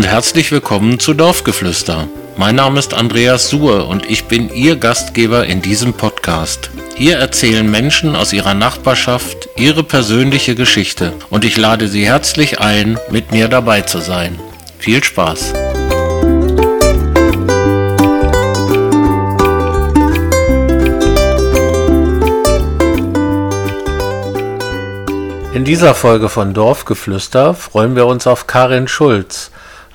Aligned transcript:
und 0.00 0.06
herzlich 0.06 0.50
willkommen 0.50 0.98
zu 0.98 1.12
Dorfgeflüster. 1.12 2.08
Mein 2.38 2.54
Name 2.54 2.78
ist 2.78 2.94
Andreas 2.94 3.50
Suhr 3.50 3.86
und 3.86 4.08
ich 4.08 4.24
bin 4.24 4.48
Ihr 4.48 4.76
Gastgeber 4.76 5.44
in 5.44 5.60
diesem 5.60 5.92
Podcast. 5.92 6.70
Hier 6.96 7.18
erzählen 7.18 7.70
Menschen 7.70 8.16
aus 8.16 8.32
ihrer 8.32 8.54
Nachbarschaft 8.54 9.50
ihre 9.56 9.82
persönliche 9.82 10.54
Geschichte 10.54 11.12
und 11.28 11.44
ich 11.44 11.58
lade 11.58 11.86
Sie 11.86 12.06
herzlich 12.06 12.60
ein, 12.60 12.98
mit 13.10 13.30
mir 13.30 13.48
dabei 13.48 13.82
zu 13.82 13.98
sein. 13.98 14.40
Viel 14.78 15.04
Spaß! 15.04 15.52
In 25.52 25.66
dieser 25.66 25.94
Folge 25.94 26.30
von 26.30 26.54
Dorfgeflüster 26.54 27.52
freuen 27.52 27.96
wir 27.96 28.06
uns 28.06 28.26
auf 28.26 28.46
Karin 28.46 28.88
Schulz, 28.88 29.50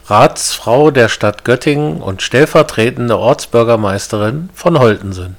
Ratsfrau 0.08 0.92
der 0.92 1.10
Stadt 1.10 1.44
Göttingen 1.46 2.00
und 2.00 2.22
stellvertretende 2.22 3.18
Ortsbürgermeisterin 3.18 4.50
von 4.54 4.78
Holtensen. 4.78 5.36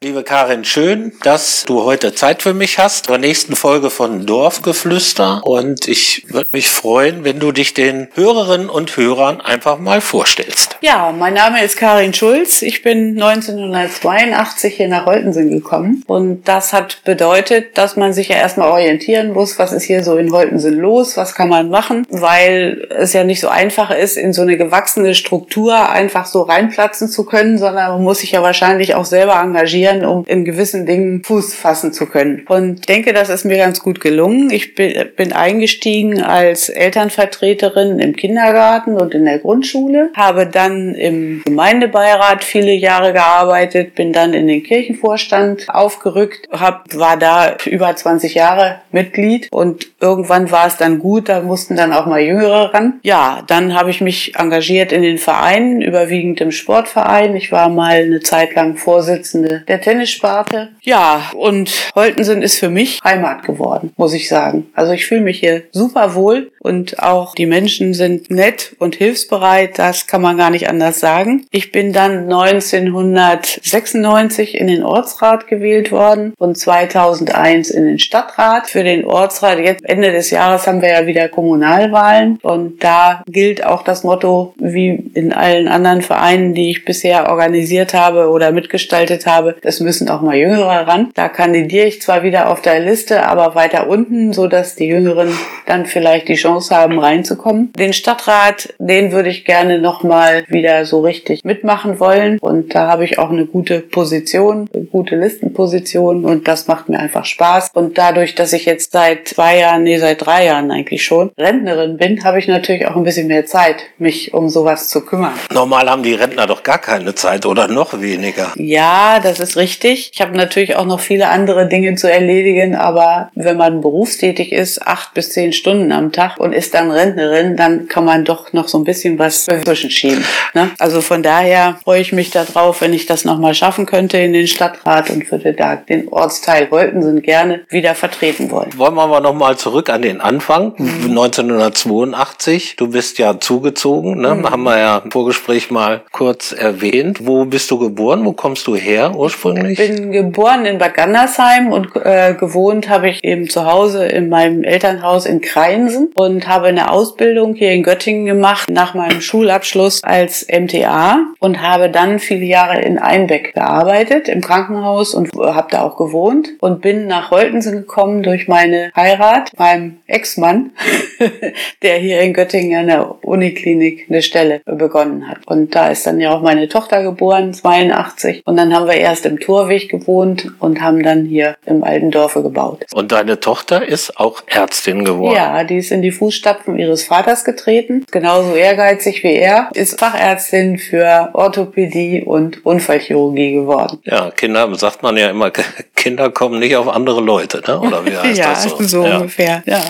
Liebe 0.00 0.22
Karin, 0.22 0.64
schön, 0.64 1.10
dass 1.24 1.64
du 1.64 1.82
heute 1.82 2.14
Zeit 2.14 2.42
für 2.42 2.54
mich 2.54 2.78
hast 2.78 3.06
zur 3.06 3.18
nächsten 3.18 3.56
Folge 3.56 3.90
von 3.90 4.26
Dorfgeflüster. 4.26 5.40
Und 5.42 5.88
ich 5.88 6.24
würde 6.28 6.46
mich 6.52 6.68
freuen, 6.68 7.24
wenn 7.24 7.40
du 7.40 7.50
dich 7.50 7.74
den 7.74 8.06
Hörerinnen 8.14 8.70
und 8.70 8.96
Hörern 8.96 9.40
einfach 9.40 9.80
mal 9.80 10.00
vorstellst. 10.00 10.76
Ja, 10.82 11.12
mein 11.18 11.34
Name 11.34 11.64
ist 11.64 11.76
Karin 11.76 12.14
Schulz. 12.14 12.62
Ich 12.62 12.82
bin 12.82 13.20
1982 13.20 14.76
hier 14.76 14.86
nach 14.86 15.04
Holtensen 15.04 15.50
gekommen. 15.50 16.04
Und 16.06 16.46
das 16.46 16.72
hat 16.72 17.02
bedeutet, 17.04 17.76
dass 17.76 17.96
man 17.96 18.12
sich 18.12 18.28
ja 18.28 18.36
erstmal 18.36 18.70
orientieren 18.70 19.32
muss, 19.32 19.58
was 19.58 19.72
ist 19.72 19.82
hier 19.82 20.04
so 20.04 20.16
in 20.16 20.30
Holtensen 20.30 20.78
los, 20.78 21.16
was 21.16 21.34
kann 21.34 21.48
man 21.48 21.70
machen, 21.70 22.06
weil 22.08 22.86
es 22.90 23.14
ja 23.14 23.24
nicht 23.24 23.40
so 23.40 23.48
einfach 23.48 23.90
ist, 23.90 24.16
in 24.16 24.32
so 24.32 24.42
eine 24.42 24.56
gewachsene 24.56 25.16
Struktur 25.16 25.90
einfach 25.90 26.26
so 26.26 26.42
reinplatzen 26.42 27.08
zu 27.08 27.24
können, 27.24 27.58
sondern 27.58 27.90
man 27.90 28.04
muss 28.04 28.20
sich 28.20 28.30
ja 28.30 28.44
wahrscheinlich 28.44 28.94
auch 28.94 29.04
selber 29.04 29.40
engagieren 29.40 29.87
trainieren, 29.88 30.04
um 30.04 30.24
in 30.26 30.44
gewissen 30.44 30.86
Dingen 30.86 31.22
Fuß 31.24 31.54
fassen 31.54 31.92
zu 31.92 32.06
können. 32.06 32.44
Und 32.48 32.88
denke, 32.88 33.12
das 33.12 33.28
ist 33.28 33.44
mir 33.44 33.56
ganz 33.56 33.80
gut 33.80 34.00
gelungen. 34.00 34.50
Ich 34.50 34.74
bin 34.74 35.32
eingestiegen 35.32 36.22
als 36.22 36.68
Elternvertreterin 36.68 37.98
im 37.98 38.16
Kindergarten 38.16 38.96
und 38.96 39.14
in 39.14 39.24
der 39.24 39.38
Grundschule, 39.38 40.10
habe 40.14 40.46
dann 40.46 40.94
im 40.94 41.42
Gemeindebeirat 41.44 42.44
viele 42.44 42.72
Jahre 42.72 43.12
gearbeitet, 43.12 43.94
bin 43.94 44.12
dann 44.12 44.34
in 44.34 44.46
den 44.46 44.62
Kirchenvorstand 44.62 45.66
aufgerückt, 45.68 46.48
hab, 46.50 46.94
war 46.94 47.16
da 47.16 47.56
über 47.66 47.94
20 47.94 48.34
Jahre 48.34 48.80
Mitglied 48.92 49.48
und 49.50 49.88
irgendwann 50.00 50.50
war 50.50 50.66
es 50.66 50.76
dann 50.76 50.98
gut, 50.98 51.28
da 51.28 51.40
mussten 51.40 51.76
dann 51.76 51.92
auch 51.92 52.06
mal 52.06 52.20
Jüngere 52.20 52.72
ran. 52.72 53.00
Ja, 53.02 53.42
dann 53.46 53.74
habe 53.74 53.90
ich 53.90 54.00
mich 54.00 54.34
engagiert 54.36 54.92
in 54.92 55.02
den 55.02 55.18
Vereinen, 55.18 55.82
überwiegend 55.82 56.40
im 56.40 56.50
Sportverein. 56.50 57.34
Ich 57.36 57.52
war 57.52 57.68
mal 57.68 58.02
eine 58.02 58.20
Zeit 58.20 58.54
lang 58.54 58.76
Vorsitzende 58.76 59.64
der 59.68 59.77
Tennissparte. 59.80 60.70
Ja, 60.82 61.30
und 61.34 61.90
Holtensen 61.94 62.42
ist 62.42 62.58
für 62.58 62.70
mich 62.70 63.00
Heimat 63.04 63.42
geworden, 63.42 63.92
muss 63.96 64.12
ich 64.12 64.28
sagen. 64.28 64.66
Also 64.74 64.92
ich 64.92 65.06
fühle 65.06 65.22
mich 65.22 65.40
hier 65.40 65.64
super 65.72 66.14
wohl 66.14 66.50
und 66.68 67.02
auch 67.02 67.34
die 67.34 67.46
Menschen 67.46 67.94
sind 67.94 68.30
nett 68.30 68.76
und 68.78 68.94
hilfsbereit. 68.94 69.78
Das 69.78 70.06
kann 70.06 70.20
man 70.20 70.36
gar 70.36 70.50
nicht 70.50 70.68
anders 70.68 71.00
sagen. 71.00 71.46
Ich 71.50 71.72
bin 71.72 71.94
dann 71.94 72.24
1996 72.24 74.54
in 74.54 74.66
den 74.66 74.82
Ortsrat 74.82 75.48
gewählt 75.48 75.90
worden 75.90 76.34
und 76.38 76.58
2001 76.58 77.70
in 77.70 77.86
den 77.86 77.98
Stadtrat. 77.98 78.68
Für 78.68 78.84
den 78.84 79.06
Ortsrat, 79.06 79.60
jetzt 79.60 79.82
Ende 79.84 80.12
des 80.12 80.28
Jahres 80.30 80.66
haben 80.66 80.82
wir 80.82 80.90
ja 80.90 81.06
wieder 81.06 81.28
Kommunalwahlen 81.28 82.38
und 82.42 82.84
da 82.84 83.22
gilt 83.26 83.64
auch 83.64 83.82
das 83.82 84.04
Motto, 84.04 84.52
wie 84.58 85.10
in 85.14 85.32
allen 85.32 85.68
anderen 85.68 86.02
Vereinen, 86.02 86.52
die 86.52 86.68
ich 86.70 86.84
bisher 86.84 87.30
organisiert 87.30 87.94
habe 87.94 88.28
oder 88.28 88.52
mitgestaltet 88.52 89.24
habe, 89.26 89.56
es 89.62 89.80
müssen 89.80 90.10
auch 90.10 90.20
mal 90.20 90.36
Jüngere 90.36 90.86
ran. 90.86 91.12
Da 91.14 91.30
kandidiere 91.30 91.86
ich 91.86 92.02
zwar 92.02 92.22
wieder 92.22 92.50
auf 92.50 92.60
der 92.60 92.80
Liste, 92.80 93.24
aber 93.24 93.54
weiter 93.54 93.88
unten, 93.88 94.34
so 94.34 94.48
dass 94.48 94.74
die 94.74 94.86
Jüngeren 94.86 95.32
dann 95.64 95.86
vielleicht 95.86 96.28
die 96.28 96.34
Chance 96.34 96.57
haben, 96.70 96.98
reinzukommen. 96.98 97.72
Den 97.72 97.92
Stadtrat, 97.92 98.74
den 98.78 99.12
würde 99.12 99.30
ich 99.30 99.44
gerne 99.44 99.80
nochmal 99.80 100.44
wieder 100.48 100.84
so 100.84 101.00
richtig 101.00 101.44
mitmachen 101.44 101.98
wollen. 101.98 102.38
Und 102.38 102.74
da 102.74 102.88
habe 102.88 103.04
ich 103.04 103.18
auch 103.18 103.30
eine 103.30 103.46
gute 103.46 103.80
Position, 103.80 104.68
eine 104.72 104.84
gute 104.84 105.16
Listenposition 105.16 106.24
und 106.24 106.46
das 106.46 106.68
macht 106.68 106.88
mir 106.88 107.00
einfach 107.00 107.24
Spaß. 107.24 107.70
Und 107.74 107.98
dadurch, 107.98 108.36
dass 108.36 108.52
ich 108.52 108.64
jetzt 108.64 108.92
seit 108.92 109.26
zwei 109.26 109.58
Jahren, 109.58 109.82
nee, 109.82 109.98
seit 109.98 110.24
drei 110.24 110.46
Jahren 110.46 110.70
eigentlich 110.70 111.04
schon 111.04 111.30
Rentnerin 111.36 111.96
bin, 111.96 112.22
habe 112.22 112.38
ich 112.38 112.46
natürlich 112.46 112.86
auch 112.86 112.96
ein 112.96 113.04
bisschen 113.04 113.26
mehr 113.26 113.46
Zeit, 113.46 113.76
mich 113.98 114.34
um 114.34 114.48
sowas 114.48 114.88
zu 114.88 115.04
kümmern. 115.04 115.34
Normal 115.52 115.90
haben 115.90 116.04
die 116.04 116.14
Rentner 116.14 116.46
doch 116.46 116.62
gar 116.62 116.78
keine 116.78 117.14
Zeit 117.16 117.44
oder 117.44 117.66
noch 117.66 118.00
weniger. 118.00 118.52
Ja, 118.56 119.18
das 119.20 119.40
ist 119.40 119.48
ist 119.48 119.56
richtig. 119.56 120.10
Ich 120.12 120.20
habe 120.20 120.36
natürlich 120.36 120.76
auch 120.76 120.84
noch 120.84 121.00
viele 121.00 121.28
andere 121.28 121.68
Dinge 121.68 121.94
zu 121.94 122.10
erledigen, 122.10 122.74
aber 122.74 123.30
wenn 123.34 123.56
man 123.56 123.80
berufstätig 123.80 124.52
ist, 124.52 124.86
acht 124.86 125.14
bis 125.14 125.30
zehn 125.30 125.52
Stunden 125.52 125.90
am 125.90 126.12
Tag 126.12 126.37
und 126.38 126.52
ist 126.52 126.74
dann 126.74 126.90
Rentnerin, 126.90 127.56
dann 127.56 127.88
kann 127.88 128.04
man 128.04 128.24
doch 128.24 128.52
noch 128.52 128.68
so 128.68 128.78
ein 128.78 128.84
bisschen 128.84 129.18
was 129.18 129.44
zwischenschieben. 129.44 130.24
Ne? 130.54 130.70
Also 130.78 131.00
von 131.00 131.22
daher 131.22 131.78
freue 131.84 132.00
ich 132.00 132.12
mich 132.12 132.30
darauf, 132.30 132.80
wenn 132.80 132.92
ich 132.92 133.06
das 133.06 133.24
nochmal 133.24 133.54
schaffen 133.54 133.86
könnte 133.86 134.18
in 134.18 134.32
den 134.32 134.46
Stadtrat 134.46 135.10
und 135.10 135.30
würde 135.30 135.52
da 135.52 135.76
den 135.76 136.08
Ortsteil 136.08 136.68
Holtensen 136.70 137.22
gerne 137.22 137.62
wieder 137.68 137.94
vertreten 137.94 138.50
wollen. 138.50 138.70
Wollen 138.76 138.94
wir 138.94 139.02
aber 139.02 139.20
nochmal 139.20 139.56
zurück 139.56 139.90
an 139.90 140.02
den 140.02 140.20
Anfang, 140.20 140.74
mhm. 140.76 141.10
1982. 141.10 142.76
Du 142.76 142.88
bist 142.88 143.18
ja 143.18 143.40
zugezogen, 143.40 144.20
ne? 144.20 144.34
Mhm. 144.34 144.50
haben 144.50 144.62
wir 144.62 144.78
ja 144.78 144.98
im 144.98 145.10
Vorgespräch 145.10 145.70
mal 145.70 146.02
kurz 146.12 146.52
erwähnt. 146.52 147.26
Wo 147.26 147.44
bist 147.44 147.70
du 147.70 147.78
geboren? 147.78 148.24
Wo 148.24 148.32
kommst 148.32 148.66
du 148.66 148.76
her 148.76 149.14
ursprünglich? 149.14 149.38
ursprünglich? 149.38 149.78
Ich 149.78 149.96
bin 149.96 150.12
geboren 150.12 150.64
in 150.64 150.78
Bad 150.78 150.94
Gandersheim 150.94 151.72
und 151.72 151.94
äh, 151.96 152.34
gewohnt 152.34 152.88
habe 152.88 153.08
ich 153.08 153.24
eben 153.24 153.48
zu 153.48 153.64
Hause 153.64 154.06
in 154.06 154.28
meinem 154.28 154.64
Elternhaus 154.64 155.26
in 155.26 155.40
Kreinsen 155.40 156.10
und 156.14 156.27
habe 156.46 156.66
eine 156.66 156.90
Ausbildung 156.90 157.54
hier 157.54 157.72
in 157.72 157.82
Göttingen 157.82 158.26
gemacht 158.26 158.70
nach 158.70 158.94
meinem 158.94 159.20
Schulabschluss 159.20 160.02
als 160.02 160.46
MTA 160.48 161.18
und 161.40 161.62
habe 161.62 161.90
dann 161.90 162.18
viele 162.18 162.44
Jahre 162.44 162.80
in 162.80 162.98
Einbeck 162.98 163.54
gearbeitet 163.54 164.28
im 164.28 164.40
Krankenhaus 164.40 165.14
und 165.14 165.32
habe 165.34 165.68
da 165.70 165.82
auch 165.82 165.96
gewohnt 165.96 166.48
und 166.60 166.80
bin 166.80 167.06
nach 167.06 167.30
Holtensen 167.30 167.72
gekommen 167.72 168.22
durch 168.22 168.48
meine 168.48 168.90
Heirat, 168.94 169.50
meinem 169.58 169.98
Ex-Mann, 170.06 170.72
der 171.82 171.96
hier 171.98 172.20
in 172.20 172.32
Göttingen 172.32 172.80
an 172.80 172.86
der 172.86 173.24
Uniklinik 173.24 174.06
eine 174.08 174.22
Stelle 174.22 174.60
begonnen 174.64 175.28
hat. 175.28 175.38
Und 175.46 175.74
da 175.74 175.88
ist 175.88 176.06
dann 176.06 176.20
ja 176.20 176.34
auch 176.34 176.42
meine 176.42 176.68
Tochter 176.68 177.02
geboren, 177.02 177.52
82. 177.52 178.42
Und 178.44 178.56
dann 178.56 178.74
haben 178.74 178.86
wir 178.86 178.94
erst 178.94 179.26
im 179.26 179.40
Torweg 179.40 179.88
gewohnt 179.88 180.52
und 180.58 180.80
haben 180.80 181.02
dann 181.02 181.24
hier 181.24 181.56
im 181.66 181.84
alten 181.84 182.10
Dorfe 182.10 182.42
gebaut. 182.42 182.84
Und 182.92 183.12
deine 183.12 183.40
Tochter 183.40 183.86
ist 183.86 184.18
auch 184.18 184.42
Ärztin 184.46 185.04
geworden? 185.04 185.34
Ja, 185.34 185.64
die 185.64 185.76
ist 185.76 185.92
in 185.92 186.02
die 186.02 186.10
Fußstapfen 186.18 186.78
ihres 186.78 187.04
Vaters 187.04 187.44
getreten. 187.44 188.04
Genauso 188.10 188.54
ehrgeizig 188.54 189.22
wie 189.22 189.34
er. 189.34 189.70
Ist 189.74 189.98
Fachärztin 189.98 190.78
für 190.78 191.30
Orthopädie 191.32 192.22
und 192.24 192.64
Unfallchirurgie 192.66 193.52
geworden. 193.52 193.98
Ja, 194.04 194.30
Kinder, 194.30 194.74
sagt 194.74 195.02
man 195.02 195.16
ja 195.16 195.30
immer, 195.30 195.50
Kinder 196.08 196.30
kommen 196.30 196.58
nicht 196.58 196.74
auf 196.74 196.88
andere 196.88 197.20
Leute, 197.20 197.62
ne? 197.66 197.78
oder 197.78 198.06
wie 198.06 198.16
heißt 198.16 198.38
ja, 198.38 198.48
das 198.48 198.62
so? 198.62 198.82
so 198.82 199.04
ja. 199.04 199.18
ungefähr, 199.18 199.62
ja. 199.66 199.80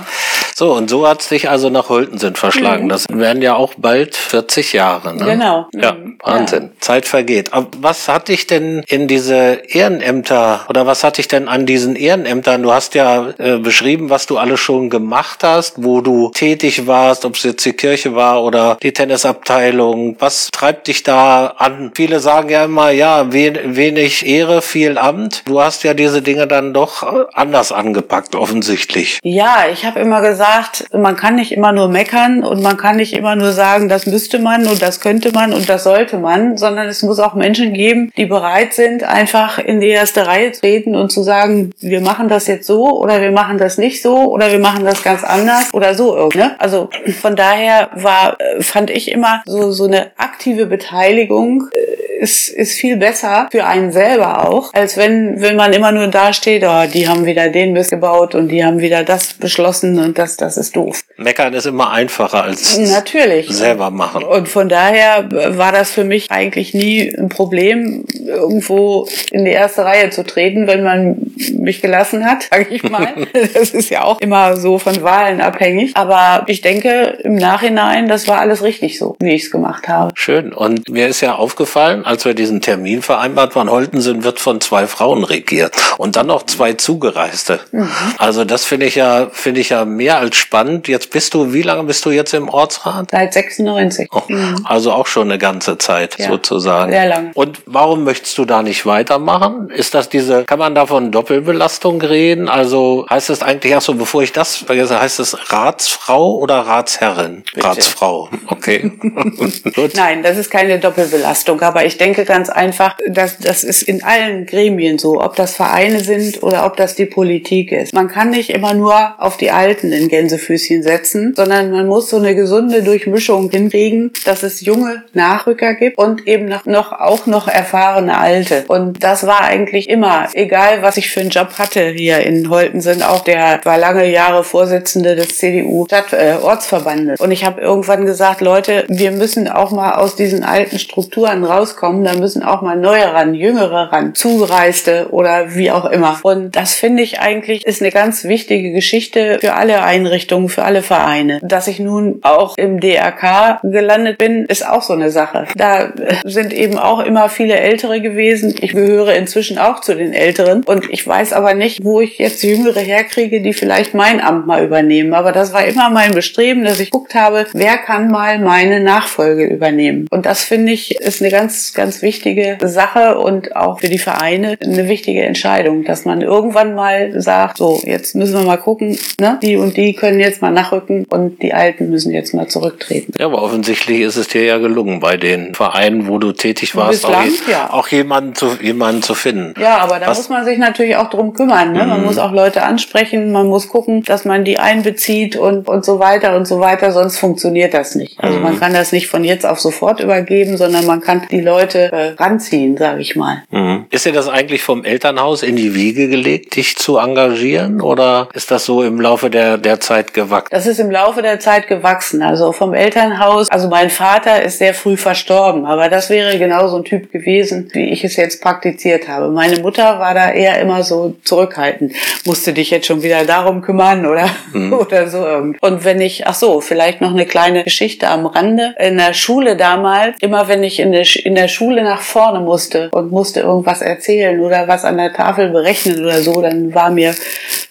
So, 0.58 0.72
und 0.72 0.90
so 0.90 1.06
hat 1.06 1.20
es 1.20 1.28
dich 1.28 1.48
also 1.48 1.70
nach 1.70 1.88
Holtensen 1.88 2.34
verschlagen. 2.34 2.86
Mhm. 2.86 2.88
Das 2.88 3.06
werden 3.08 3.42
ja 3.42 3.54
auch 3.54 3.74
bald 3.76 4.16
40 4.16 4.72
Jahre. 4.72 5.14
Ne? 5.14 5.24
Genau. 5.24 5.68
Ja, 5.72 5.92
mhm. 5.92 6.18
Wahnsinn. 6.20 6.62
Ja. 6.64 6.80
Zeit 6.80 7.06
vergeht. 7.06 7.52
Aber 7.52 7.68
was 7.78 8.08
hat 8.08 8.26
dich 8.26 8.48
denn 8.48 8.82
in 8.88 9.06
diese 9.06 9.62
Ehrenämter 9.68 10.66
oder 10.68 10.84
was 10.84 11.04
hat 11.04 11.18
dich 11.18 11.28
denn 11.28 11.46
an 11.46 11.64
diesen 11.64 11.94
Ehrenämtern? 11.94 12.64
Du 12.64 12.72
hast 12.72 12.96
ja 12.96 13.28
äh, 13.38 13.58
beschrieben, 13.58 14.10
was 14.10 14.26
du 14.26 14.36
alles 14.36 14.58
schon 14.58 14.90
gemacht 14.90 15.44
hast, 15.44 15.84
wo 15.84 16.00
du 16.00 16.32
tätig 16.34 16.88
warst, 16.88 17.24
ob 17.24 17.36
es 17.36 17.44
jetzt 17.44 17.64
die 17.64 17.74
Kirche 17.74 18.16
war 18.16 18.42
oder 18.42 18.78
die 18.82 18.92
Tennisabteilung. 18.92 20.16
Was 20.18 20.48
treibt 20.50 20.88
dich 20.88 21.04
da 21.04 21.54
an? 21.56 21.92
Viele 21.94 22.18
sagen 22.18 22.48
ja 22.48 22.64
immer, 22.64 22.90
ja, 22.90 23.32
wenig 23.32 24.26
Ehre, 24.26 24.60
viel 24.60 24.98
Amt. 24.98 25.42
Du 25.44 25.60
hast 25.60 25.84
ja 25.84 25.94
diese 25.94 26.07
Dinge 26.22 26.46
dann 26.46 26.74
doch 26.74 27.02
äh, 27.02 27.24
anders 27.34 27.72
angepackt, 27.72 28.34
offensichtlich. 28.34 29.18
Ja, 29.22 29.64
ich 29.72 29.84
habe 29.84 30.00
immer 30.00 30.20
gesagt, 30.20 30.86
man 30.92 31.16
kann 31.16 31.36
nicht 31.36 31.52
immer 31.52 31.72
nur 31.72 31.88
meckern 31.88 32.42
und 32.42 32.62
man 32.62 32.76
kann 32.76 32.96
nicht 32.96 33.12
immer 33.12 33.36
nur 33.36 33.52
sagen, 33.52 33.88
das 33.88 34.06
müsste 34.06 34.38
man 34.38 34.66
und 34.66 34.82
das 34.82 35.00
könnte 35.00 35.32
man 35.32 35.52
und 35.52 35.68
das 35.68 35.84
sollte 35.84 36.18
man, 36.18 36.56
sondern 36.56 36.88
es 36.88 37.02
muss 37.02 37.18
auch 37.18 37.34
Menschen 37.34 37.72
geben, 37.72 38.10
die 38.16 38.26
bereit 38.26 38.74
sind, 38.74 39.04
einfach 39.04 39.58
in 39.58 39.80
die 39.80 39.88
erste 39.88 40.26
Reihe 40.26 40.52
treten 40.52 40.94
und 40.94 41.10
zu 41.12 41.22
sagen, 41.22 41.72
wir 41.80 42.00
machen 42.00 42.28
das 42.28 42.46
jetzt 42.46 42.66
so 42.66 42.98
oder 43.00 43.20
wir 43.20 43.32
machen 43.32 43.58
das 43.58 43.78
nicht 43.78 44.02
so 44.02 44.16
oder 44.32 44.50
wir 44.50 44.58
machen 44.58 44.84
das 44.84 45.02
ganz 45.02 45.24
anders 45.24 45.72
oder 45.72 45.94
so. 45.94 46.28
Ne? 46.34 46.56
Also 46.58 46.90
von 47.20 47.36
daher 47.36 47.90
war, 47.94 48.36
fand 48.60 48.90
ich 48.90 49.10
immer 49.10 49.42
so, 49.46 49.70
so 49.70 49.84
eine 49.84 50.12
aktive 50.16 50.66
Beteiligung 50.66 51.68
äh, 51.72 51.87
ist, 52.18 52.48
ist 52.48 52.72
viel 52.72 52.96
besser 52.96 53.48
für 53.50 53.64
einen 53.64 53.92
selber 53.92 54.48
auch, 54.48 54.74
als 54.74 54.96
wenn, 54.96 55.40
wenn 55.40 55.56
man 55.56 55.72
immer 55.72 55.92
nur 55.92 56.08
da 56.08 56.32
steht, 56.32 56.64
oh, 56.64 56.84
die 56.92 57.08
haben 57.08 57.24
wieder 57.24 57.48
den 57.48 57.72
Mist 57.72 57.90
gebaut 57.90 58.34
und 58.34 58.48
die 58.48 58.64
haben 58.64 58.80
wieder 58.80 59.04
das 59.04 59.34
beschlossen 59.34 59.98
und 59.98 60.18
das, 60.18 60.36
das 60.36 60.56
ist 60.56 60.74
doof. 60.74 61.02
Meckern 61.16 61.54
ist 61.54 61.66
immer 61.66 61.92
einfacher 61.92 62.44
als 62.44 62.76
Natürlich. 62.78 63.48
selber 63.48 63.90
machen. 63.90 64.24
Und 64.24 64.48
von 64.48 64.68
daher 64.68 65.28
war 65.56 65.72
das 65.72 65.92
für 65.92 66.04
mich 66.04 66.30
eigentlich 66.30 66.74
nie 66.74 67.14
ein 67.16 67.28
Problem, 67.28 68.04
irgendwo 68.26 69.08
in 69.30 69.44
die 69.44 69.52
erste 69.52 69.84
Reihe 69.84 70.10
zu 70.10 70.24
treten, 70.24 70.66
wenn 70.66 70.82
man 70.82 71.32
mich 71.56 71.80
gelassen 71.80 72.24
hat, 72.24 72.42
sage 72.50 72.66
ich 72.70 72.82
mal. 72.82 73.08
Das 73.54 73.70
ist 73.70 73.90
ja 73.90 74.04
auch 74.04 74.20
immer 74.20 74.56
so 74.56 74.78
von 74.78 75.02
Wahlen 75.02 75.40
abhängig. 75.40 75.92
Aber 75.94 76.44
ich 76.48 76.60
denke 76.60 77.18
im 77.22 77.36
Nachhinein, 77.36 78.08
das 78.08 78.26
war 78.26 78.40
alles 78.40 78.62
richtig 78.62 78.98
so, 78.98 79.16
wie 79.20 79.34
ich 79.34 79.44
es 79.44 79.50
gemacht 79.50 79.88
habe. 79.88 80.12
Schön. 80.14 80.52
Und 80.52 80.88
mir 80.88 81.08
ist 81.08 81.20
ja 81.20 81.34
aufgefallen, 81.36 82.04
als 82.08 82.24
wir 82.24 82.32
diesen 82.32 82.62
Termin 82.62 83.02
vereinbart 83.02 83.54
waren, 83.54 83.70
Holtensen 83.70 84.24
wird 84.24 84.40
von 84.40 84.62
zwei 84.62 84.86
Frauen 84.86 85.24
regiert 85.24 85.74
und 85.98 86.16
dann 86.16 86.28
noch 86.28 86.44
zwei 86.46 86.72
Zugereiste. 86.72 87.60
Mhm. 87.70 87.90
Also 88.16 88.46
das 88.46 88.64
finde 88.64 88.86
ich 88.86 88.94
ja, 88.94 89.28
finde 89.30 89.60
ich 89.60 89.68
ja 89.68 89.84
mehr 89.84 90.16
als 90.18 90.36
spannend. 90.36 90.88
Jetzt 90.88 91.10
bist 91.10 91.34
du, 91.34 91.52
wie 91.52 91.60
lange 91.60 91.84
bist 91.84 92.06
du 92.06 92.10
jetzt 92.10 92.32
im 92.32 92.48
Ortsrat? 92.48 93.10
Seit 93.10 93.34
96. 93.34 94.08
Oh, 94.10 94.22
mhm. 94.26 94.64
Also 94.64 94.92
auch 94.92 95.06
schon 95.06 95.28
eine 95.28 95.36
ganze 95.36 95.76
Zeit 95.76 96.18
ja, 96.18 96.28
sozusagen. 96.28 96.92
Sehr 96.92 97.06
lange. 97.06 97.30
Und 97.34 97.60
warum 97.66 98.04
möchtest 98.04 98.38
du 98.38 98.46
da 98.46 98.62
nicht 98.62 98.86
weitermachen? 98.86 99.68
Ist 99.68 99.92
das 99.94 100.08
diese, 100.08 100.44
kann 100.44 100.58
man 100.58 100.74
da 100.74 100.86
von 100.86 101.12
Doppelbelastung 101.12 102.00
reden? 102.00 102.48
Also 102.48 103.04
heißt 103.10 103.28
es 103.28 103.42
eigentlich, 103.42 103.76
ach 103.76 103.82
so, 103.82 103.92
bevor 103.94 104.22
ich 104.22 104.32
das 104.32 104.56
vergesse, 104.56 104.98
heißt 104.98 105.20
es 105.20 105.52
Ratsfrau 105.52 106.36
oder 106.36 106.60
Ratsherrin? 106.60 107.44
Bitte. 107.52 107.66
Ratsfrau. 107.66 108.30
Okay. 108.46 108.92
Nein, 109.94 110.22
das 110.22 110.38
ist 110.38 110.50
keine 110.50 110.78
Doppelbelastung, 110.78 111.60
aber 111.60 111.84
ich 111.84 111.97
denke 111.98 112.24
ganz 112.24 112.48
einfach, 112.48 112.96
dass 113.06 113.38
das 113.38 113.64
ist 113.64 113.82
in 113.82 114.02
allen 114.02 114.46
Gremien 114.46 114.98
so, 114.98 115.20
ob 115.20 115.36
das 115.36 115.54
Vereine 115.54 116.00
sind 116.00 116.42
oder 116.42 116.66
ob 116.66 116.76
das 116.76 116.94
die 116.94 117.06
Politik 117.06 117.72
ist. 117.72 117.92
Man 117.92 118.08
kann 118.08 118.30
nicht 118.30 118.50
immer 118.50 118.74
nur 118.74 119.14
auf 119.18 119.36
die 119.36 119.50
Alten 119.50 119.92
in 119.92 120.08
Gänsefüßchen 120.08 120.82
setzen, 120.82 121.34
sondern 121.36 121.70
man 121.70 121.86
muss 121.86 122.10
so 122.10 122.16
eine 122.16 122.34
gesunde 122.34 122.82
Durchmischung 122.82 123.50
hinkriegen, 123.50 124.12
dass 124.24 124.42
es 124.42 124.60
junge 124.60 125.04
Nachrücker 125.12 125.74
gibt 125.74 125.98
und 125.98 126.26
eben 126.26 126.52
noch, 126.64 126.92
auch 126.92 127.26
noch 127.26 127.48
erfahrene 127.48 128.18
Alte. 128.18 128.64
Und 128.68 129.02
das 129.02 129.26
war 129.26 129.42
eigentlich 129.42 129.88
immer, 129.88 130.28
egal 130.34 130.82
was 130.82 130.96
ich 130.96 131.10
für 131.10 131.20
einen 131.20 131.30
Job 131.30 131.58
hatte 131.58 131.88
hier 131.88 132.20
in 132.20 132.48
Holtensen, 132.50 133.02
auch 133.02 133.20
der 133.20 133.60
war 133.64 133.78
lange 133.78 134.10
Jahre 134.10 134.44
Vorsitzende 134.44 135.16
des 135.16 135.38
CDU 135.38 135.84
Stadt, 135.86 136.12
äh, 136.12 136.36
Ortsverbandes. 136.42 137.20
Und 137.20 137.30
ich 137.30 137.44
habe 137.44 137.60
irgendwann 137.60 138.06
gesagt, 138.06 138.40
Leute, 138.40 138.84
wir 138.88 139.10
müssen 139.10 139.48
auch 139.48 139.70
mal 139.70 139.94
aus 139.94 140.16
diesen 140.16 140.44
alten 140.44 140.78
Strukturen 140.78 141.44
rauskommen, 141.44 141.87
da 141.92 142.14
müssen 142.14 142.42
auch 142.42 142.62
mal 142.62 142.76
neue 142.76 143.12
ran, 143.12 143.34
jüngere 143.34 143.92
ran, 143.92 144.14
Zugereiste 144.14 145.08
oder 145.10 145.54
wie 145.54 145.70
auch 145.70 145.84
immer. 145.86 146.18
Und 146.22 146.56
das 146.56 146.74
finde 146.74 147.02
ich 147.02 147.20
eigentlich 147.20 147.66
ist 147.66 147.82
eine 147.82 147.90
ganz 147.90 148.24
wichtige 148.24 148.72
Geschichte 148.72 149.38
für 149.40 149.54
alle 149.54 149.82
Einrichtungen, 149.82 150.48
für 150.48 150.64
alle 150.64 150.82
Vereine. 150.82 151.40
Dass 151.42 151.68
ich 151.68 151.80
nun 151.80 152.20
auch 152.22 152.56
im 152.56 152.80
DRK 152.80 153.60
gelandet 153.62 154.18
bin, 154.18 154.44
ist 154.46 154.66
auch 154.66 154.82
so 154.82 154.92
eine 154.92 155.10
Sache. 155.10 155.46
Da 155.56 155.92
sind 156.24 156.52
eben 156.52 156.78
auch 156.78 157.00
immer 157.00 157.28
viele 157.28 157.56
Ältere 157.56 158.00
gewesen. 158.00 158.54
Ich 158.60 158.72
gehöre 158.72 159.14
inzwischen 159.14 159.58
auch 159.58 159.80
zu 159.80 159.94
den 159.94 160.12
Älteren 160.12 160.64
und 160.64 160.90
ich 160.90 161.06
weiß 161.06 161.32
aber 161.32 161.54
nicht, 161.54 161.84
wo 161.84 162.00
ich 162.00 162.18
jetzt 162.18 162.42
Jüngere 162.42 162.80
herkriege, 162.80 163.40
die 163.40 163.52
vielleicht 163.52 163.94
mein 163.94 164.20
Amt 164.20 164.46
mal 164.46 164.64
übernehmen. 164.64 165.14
Aber 165.14 165.32
das 165.32 165.52
war 165.52 165.64
immer 165.64 165.90
mein 165.90 166.12
Bestreben, 166.12 166.64
dass 166.64 166.80
ich 166.80 166.90
guckt 166.90 167.14
habe, 167.14 167.46
wer 167.52 167.78
kann 167.78 168.10
mal 168.10 168.38
meine 168.38 168.80
Nachfolge 168.80 169.44
übernehmen. 169.44 170.06
Und 170.10 170.26
das 170.26 170.44
finde 170.44 170.72
ich 170.72 171.00
ist 171.00 171.22
eine 171.22 171.30
ganz, 171.30 171.72
ganz 171.78 172.02
wichtige 172.02 172.58
Sache 172.64 173.18
und 173.18 173.54
auch 173.54 173.78
für 173.78 173.88
die 173.88 173.98
Vereine 173.98 174.58
eine 174.60 174.88
wichtige 174.88 175.22
Entscheidung, 175.22 175.84
dass 175.84 176.04
man 176.04 176.22
irgendwann 176.22 176.74
mal 176.74 177.20
sagt, 177.20 177.58
so, 177.58 177.80
jetzt 177.84 178.16
müssen 178.16 178.34
wir 178.34 178.44
mal 178.44 178.56
gucken, 178.56 178.98
ne? 179.20 179.38
die 179.42 179.56
und 179.56 179.76
die 179.76 179.94
können 179.94 180.18
jetzt 180.18 180.42
mal 180.42 180.50
nachrücken 180.50 181.04
und 181.08 181.40
die 181.40 181.54
Alten 181.54 181.88
müssen 181.88 182.12
jetzt 182.12 182.34
mal 182.34 182.48
zurücktreten. 182.48 183.12
Ja, 183.16 183.26
aber 183.26 183.42
offensichtlich 183.42 184.00
ist 184.00 184.16
es 184.16 184.26
dir 184.26 184.42
ja 184.44 184.58
gelungen, 184.58 184.98
bei 184.98 185.16
den 185.16 185.54
Vereinen, 185.54 186.08
wo 186.08 186.18
du 186.18 186.32
tätig 186.32 186.74
warst, 186.74 187.02
Bislang, 187.02 187.28
auch, 187.28 187.48
ja. 187.48 187.70
auch 187.72 187.88
jemanden, 187.88 188.34
zu, 188.34 188.56
jemanden 188.60 189.02
zu 189.02 189.14
finden. 189.14 189.54
Ja, 189.60 189.78
aber 189.78 190.00
da 190.00 190.08
Was? 190.08 190.18
muss 190.18 190.28
man 190.30 190.44
sich 190.44 190.58
natürlich 190.58 190.96
auch 190.96 191.10
drum 191.10 191.32
kümmern. 191.32 191.72
Ne? 191.72 191.84
Mhm. 191.84 191.88
Man 191.90 192.04
muss 192.04 192.18
auch 192.18 192.32
Leute 192.32 192.64
ansprechen, 192.64 193.30
man 193.30 193.46
muss 193.46 193.68
gucken, 193.68 194.02
dass 194.02 194.24
man 194.24 194.44
die 194.44 194.58
einbezieht 194.58 195.36
und, 195.36 195.68
und 195.68 195.84
so 195.84 196.00
weiter 196.00 196.36
und 196.36 196.48
so 196.48 196.58
weiter, 196.58 196.90
sonst 196.90 197.18
funktioniert 197.18 197.72
das 197.72 197.94
nicht. 197.94 198.18
Also 198.18 198.38
mhm. 198.38 198.42
man 198.42 198.58
kann 198.58 198.74
das 198.74 198.90
nicht 198.90 199.06
von 199.06 199.22
jetzt 199.22 199.46
auf 199.46 199.60
sofort 199.60 200.00
übergeben, 200.00 200.56
sondern 200.56 200.84
man 200.84 201.00
kann 201.00 201.22
die 201.30 201.40
Leute 201.40 201.67
äh, 201.74 202.14
ranziehen, 202.18 202.76
sage 202.76 203.00
ich 203.00 203.16
mal. 203.16 203.42
Mhm. 203.50 203.86
Ist 203.90 204.06
dir 204.06 204.12
das 204.12 204.28
eigentlich 204.28 204.62
vom 204.62 204.84
Elternhaus 204.84 205.42
in 205.42 205.56
die 205.56 205.74
Wiege 205.74 206.08
gelegt, 206.08 206.56
dich 206.56 206.76
zu 206.76 206.98
engagieren 206.98 207.80
oder 207.80 208.28
ist 208.34 208.50
das 208.50 208.64
so 208.64 208.82
im 208.82 209.00
Laufe 209.00 209.30
der, 209.30 209.58
der 209.58 209.80
Zeit 209.80 210.14
gewachsen? 210.14 210.48
Das 210.50 210.66
ist 210.66 210.78
im 210.78 210.90
Laufe 210.90 211.22
der 211.22 211.40
Zeit 211.40 211.68
gewachsen. 211.68 212.22
Also 212.22 212.52
vom 212.52 212.74
Elternhaus, 212.74 213.50
also 213.50 213.68
mein 213.68 213.90
Vater 213.90 214.42
ist 214.42 214.58
sehr 214.58 214.74
früh 214.74 214.96
verstorben, 214.96 215.66
aber 215.66 215.88
das 215.88 216.10
wäre 216.10 216.38
genau 216.38 216.68
so 216.68 216.76
ein 216.76 216.84
Typ 216.84 217.12
gewesen, 217.12 217.68
wie 217.72 217.90
ich 217.90 218.04
es 218.04 218.16
jetzt 218.16 218.42
praktiziert 218.42 219.08
habe. 219.08 219.28
Meine 219.28 219.60
Mutter 219.60 219.98
war 219.98 220.14
da 220.14 220.30
eher 220.30 220.60
immer 220.60 220.82
so 220.82 221.16
zurückhaltend. 221.24 221.92
Musste 222.24 222.52
dich 222.52 222.70
jetzt 222.70 222.86
schon 222.86 223.02
wieder 223.02 223.24
darum 223.24 223.62
kümmern 223.62 224.06
oder, 224.06 224.28
mhm. 224.52 224.72
oder 224.78 225.08
so 225.08 225.24
irgend. 225.24 225.62
Und 225.62 225.84
wenn 225.84 226.00
ich, 226.00 226.26
ach 226.26 226.34
so, 226.34 226.60
vielleicht 226.60 227.00
noch 227.00 227.10
eine 227.10 227.26
kleine 227.26 227.64
Geschichte 227.64 228.08
am 228.08 228.26
Rande. 228.26 228.74
In 228.78 228.96
der 228.96 229.14
Schule 229.14 229.56
damals, 229.56 230.16
immer 230.20 230.48
wenn 230.48 230.62
ich 230.62 230.80
in 230.80 230.92
der, 230.92 231.06
in 231.24 231.34
der 231.34 231.48
Schule 231.48 231.57
nach 231.60 232.02
vorne 232.02 232.40
musste 232.40 232.90
und 232.90 233.10
musste 233.10 233.40
irgendwas 233.40 233.80
erzählen 233.80 234.40
oder 234.40 234.68
was 234.68 234.84
an 234.84 234.96
der 234.96 235.12
Tafel 235.12 235.50
berechnen 235.50 236.04
oder 236.04 236.22
so, 236.22 236.40
dann 236.40 236.74
war 236.74 236.90
mir, 236.90 237.14